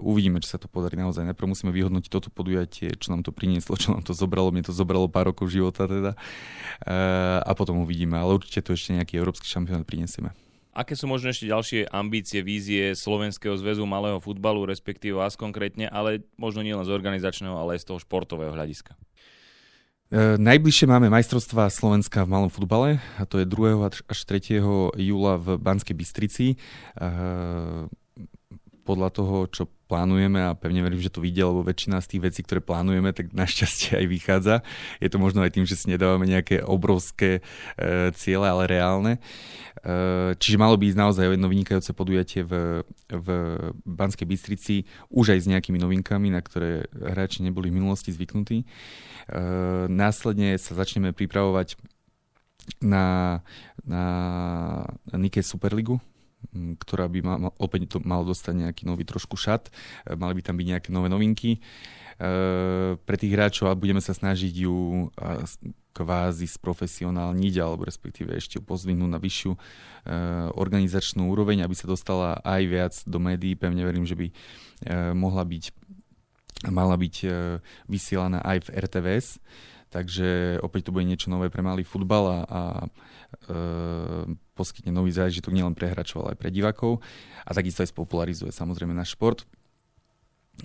Uvidíme, 0.00 0.40
či 0.40 0.48
sa 0.48 0.56
to 0.56 0.64
podarí 0.64 0.96
naozaj. 0.96 1.28
Najprv 1.28 1.52
musíme 1.52 1.76
vyhodnotiť 1.76 2.08
toto 2.08 2.32
podujatie, 2.32 2.96
čo 2.96 3.12
nám 3.12 3.20
to 3.20 3.36
prinieslo, 3.36 3.76
čo 3.76 3.92
nám 3.92 4.00
to 4.00 4.16
zobralo. 4.16 4.48
Mne 4.48 4.64
to 4.64 4.72
zobralo 4.72 5.12
pár 5.12 5.28
rokov 5.28 5.52
života 5.52 5.84
teda. 5.84 6.16
A 7.42 7.52
potom 7.58 7.84
uvidíme, 7.84 8.16
ale 8.16 8.38
určite 8.38 8.64
to 8.64 8.72
ešte 8.72 8.94
nejaký 8.94 9.18
Európsky 9.18 9.50
šampionát 9.50 9.82
prinesieme. 9.82 10.45
Aké 10.76 10.92
sú 10.92 11.08
možno 11.08 11.32
ešte 11.32 11.48
ďalšie 11.48 11.88
ambície, 11.88 12.44
vízie 12.44 12.92
Slovenského 12.92 13.56
zväzu 13.56 13.88
malého 13.88 14.20
futbalu, 14.20 14.68
respektíve 14.68 15.16
vás 15.16 15.32
konkrétne, 15.32 15.88
ale 15.88 16.28
možno 16.36 16.60
nielen 16.60 16.84
z 16.84 16.92
organizačného, 16.92 17.56
ale 17.56 17.80
aj 17.80 17.88
z 17.88 17.88
toho 17.88 17.98
športového 18.04 18.52
hľadiska? 18.52 18.92
E, 20.12 20.36
najbližšie 20.36 20.84
máme 20.84 21.08
majstrovstvá 21.08 21.72
Slovenska 21.72 22.28
v 22.28 22.32
malom 22.36 22.52
futbale 22.52 23.00
a 23.16 23.24
to 23.24 23.40
je 23.40 23.48
2. 23.48 23.88
až 23.88 24.18
3. 24.28 24.60
júla 25.00 25.40
v 25.40 25.56
Banskej 25.56 25.96
Bystrici. 25.96 26.46
E, 26.52 26.56
podľa 28.84 29.08
toho, 29.16 29.48
čo 29.48 29.72
plánujeme 29.86 30.42
a 30.42 30.58
pevne 30.58 30.82
verím, 30.82 30.98
že 30.98 31.14
to 31.14 31.22
vidia, 31.22 31.46
lebo 31.46 31.62
väčšina 31.62 32.02
z 32.02 32.10
tých 32.14 32.22
vecí, 32.26 32.40
ktoré 32.42 32.58
plánujeme, 32.58 33.14
tak 33.14 33.30
našťastie 33.32 34.02
aj 34.02 34.06
vychádza. 34.10 34.54
Je 34.98 35.08
to 35.08 35.22
možno 35.22 35.46
aj 35.46 35.54
tým, 35.54 35.64
že 35.64 35.78
si 35.78 35.86
nedávame 35.90 36.26
nejaké 36.26 36.60
obrovské 36.66 37.40
e, 37.78 38.10
ciele, 38.18 38.46
ale 38.50 38.66
reálne. 38.66 39.22
E, 39.78 40.34
čiže 40.36 40.58
malo 40.58 40.74
by 40.74 40.90
ísť 40.90 40.98
naozaj 40.98 41.24
jedno 41.30 41.46
vynikajúce 41.46 41.90
podujatie 41.94 42.42
v, 42.42 42.82
v 43.08 43.28
Banskej 43.86 44.26
Bystrici, 44.26 44.84
už 45.14 45.38
aj 45.38 45.46
s 45.46 45.50
nejakými 45.50 45.78
novinkami, 45.78 46.34
na 46.34 46.42
ktoré 46.42 46.90
hráči 46.90 47.46
neboli 47.46 47.70
v 47.70 47.78
minulosti 47.78 48.10
zvyknutí. 48.10 48.62
E, 48.62 48.66
následne 49.86 50.58
sa 50.58 50.74
začneme 50.74 51.14
pripravovať 51.14 51.78
na, 52.82 53.38
na 53.86 54.02
Nike 55.14 55.46
Superligu, 55.46 56.02
ktorá 56.54 57.10
by 57.10 57.18
mal, 57.22 57.38
opäť 57.58 57.96
to 57.96 57.98
mal 58.02 58.22
dostať 58.22 58.66
nejaký 58.66 58.82
nový 58.86 59.04
trošku 59.06 59.34
šat, 59.34 59.70
e, 60.06 60.14
mali 60.14 60.38
by 60.38 60.42
tam 60.42 60.56
byť 60.58 60.66
nejaké 60.66 60.88
nové 60.90 61.08
novinky. 61.10 61.56
E, 61.56 61.60
pre 62.96 63.16
tých 63.18 63.32
hráčov 63.32 63.68
a 63.70 63.78
budeme 63.78 64.00
sa 64.00 64.16
snažiť 64.16 64.54
ju 64.66 65.08
kvázi 65.96 66.44
sprofesionálniť 66.44 67.54
alebo 67.56 67.88
respektíve 67.88 68.36
ešte 68.36 68.60
pozdvihnúť 68.60 69.10
na 69.10 69.20
vyššiu 69.20 69.52
e, 69.52 69.58
organizačnú 70.56 71.28
úroveň, 71.28 71.64
aby 71.64 71.74
sa 71.76 71.88
dostala 71.88 72.40
aj 72.44 72.62
viac 72.68 72.94
do 73.08 73.16
médií. 73.20 73.56
Pevne 73.56 73.84
verím, 73.84 74.04
že 74.04 74.16
by 74.16 74.28
mohla 75.16 75.44
byť 75.44 75.72
mala 76.72 76.96
byť 76.96 77.16
vysielaná 77.84 78.40
aj 78.40 78.68
v 78.68 78.68
RTVS. 78.80 79.26
Takže 79.96 80.60
opäť 80.60 80.92
to 80.92 80.92
bude 80.92 81.08
niečo 81.08 81.32
nové 81.32 81.48
pre 81.48 81.64
malý 81.64 81.80
futbal 81.80 82.24
a, 82.28 82.38
a 82.44 82.62
e, 82.84 83.56
poskytne 84.52 84.92
nový 84.92 85.08
zážitok 85.08 85.56
nielen 85.56 85.72
pre 85.72 85.88
hráčov, 85.88 86.20
ale 86.20 86.36
aj 86.36 86.40
pre 86.44 86.52
divákov 86.52 87.00
a 87.48 87.50
takisto 87.56 87.80
aj 87.80 87.96
spopularizuje 87.96 88.52
samozrejme 88.52 88.92
náš 88.92 89.16
šport. 89.16 89.48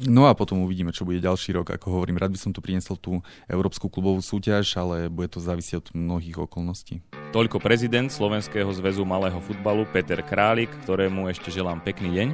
No 0.04 0.28
a 0.28 0.36
potom 0.36 0.64
uvidíme, 0.64 0.92
čo 0.92 1.08
bude 1.08 1.24
ďalší 1.24 1.56
rok. 1.56 1.72
Ako 1.72 2.00
hovorím, 2.00 2.20
rád 2.20 2.36
by 2.36 2.40
som 2.40 2.52
tu 2.52 2.64
priniesol 2.64 2.96
tú 2.96 3.24
Európsku 3.48 3.92
klubovú 3.92 4.20
súťaž, 4.24 4.68
ale 4.80 5.12
bude 5.12 5.32
to 5.32 5.44
závisieť 5.44 5.84
od 5.84 5.88
mnohých 5.96 6.40
okolností. 6.40 7.04
Toľko 7.32 7.60
prezident 7.64 8.12
Slovenského 8.12 8.72
zväzu 8.72 9.08
malého 9.08 9.40
futbalu 9.40 9.88
Peter 9.92 10.20
Králik, 10.24 10.72
ktorému 10.88 11.32
ešte 11.32 11.52
želám 11.52 11.84
pekný 11.84 12.12
deň. 12.12 12.28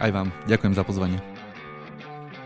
Aj 0.00 0.12
vám. 0.12 0.32
Ďakujem 0.48 0.76
za 0.76 0.84
pozvanie. 0.84 1.31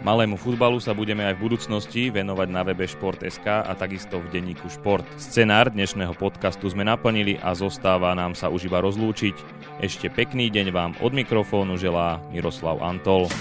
Malému 0.05 0.37
futbalu 0.37 0.77
sa 0.77 0.93
budeme 0.93 1.25
aj 1.25 1.41
v 1.41 1.45
budúcnosti 1.49 2.03
venovať 2.13 2.49
na 2.53 2.61
webe 2.61 2.85
Šport.sk 2.85 3.65
a 3.65 3.73
takisto 3.73 4.21
v 4.21 4.29
denníku 4.29 4.69
Šport. 4.69 5.09
Scenár 5.17 5.73
dnešného 5.73 6.13
podcastu 6.13 6.69
sme 6.69 6.85
naplnili 6.85 7.41
a 7.41 7.57
zostáva 7.57 8.13
nám 8.13 8.37
sa 8.37 8.53
už 8.53 8.69
iba 8.69 8.85
rozlúčiť. 8.85 9.37
Ešte 9.81 10.13
pekný 10.13 10.53
deň 10.53 10.67
vám 10.69 10.93
od 11.01 11.17
mikrofónu 11.17 11.81
želá 11.81 12.21
Miroslav 12.29 12.77
Antol. 12.85 13.33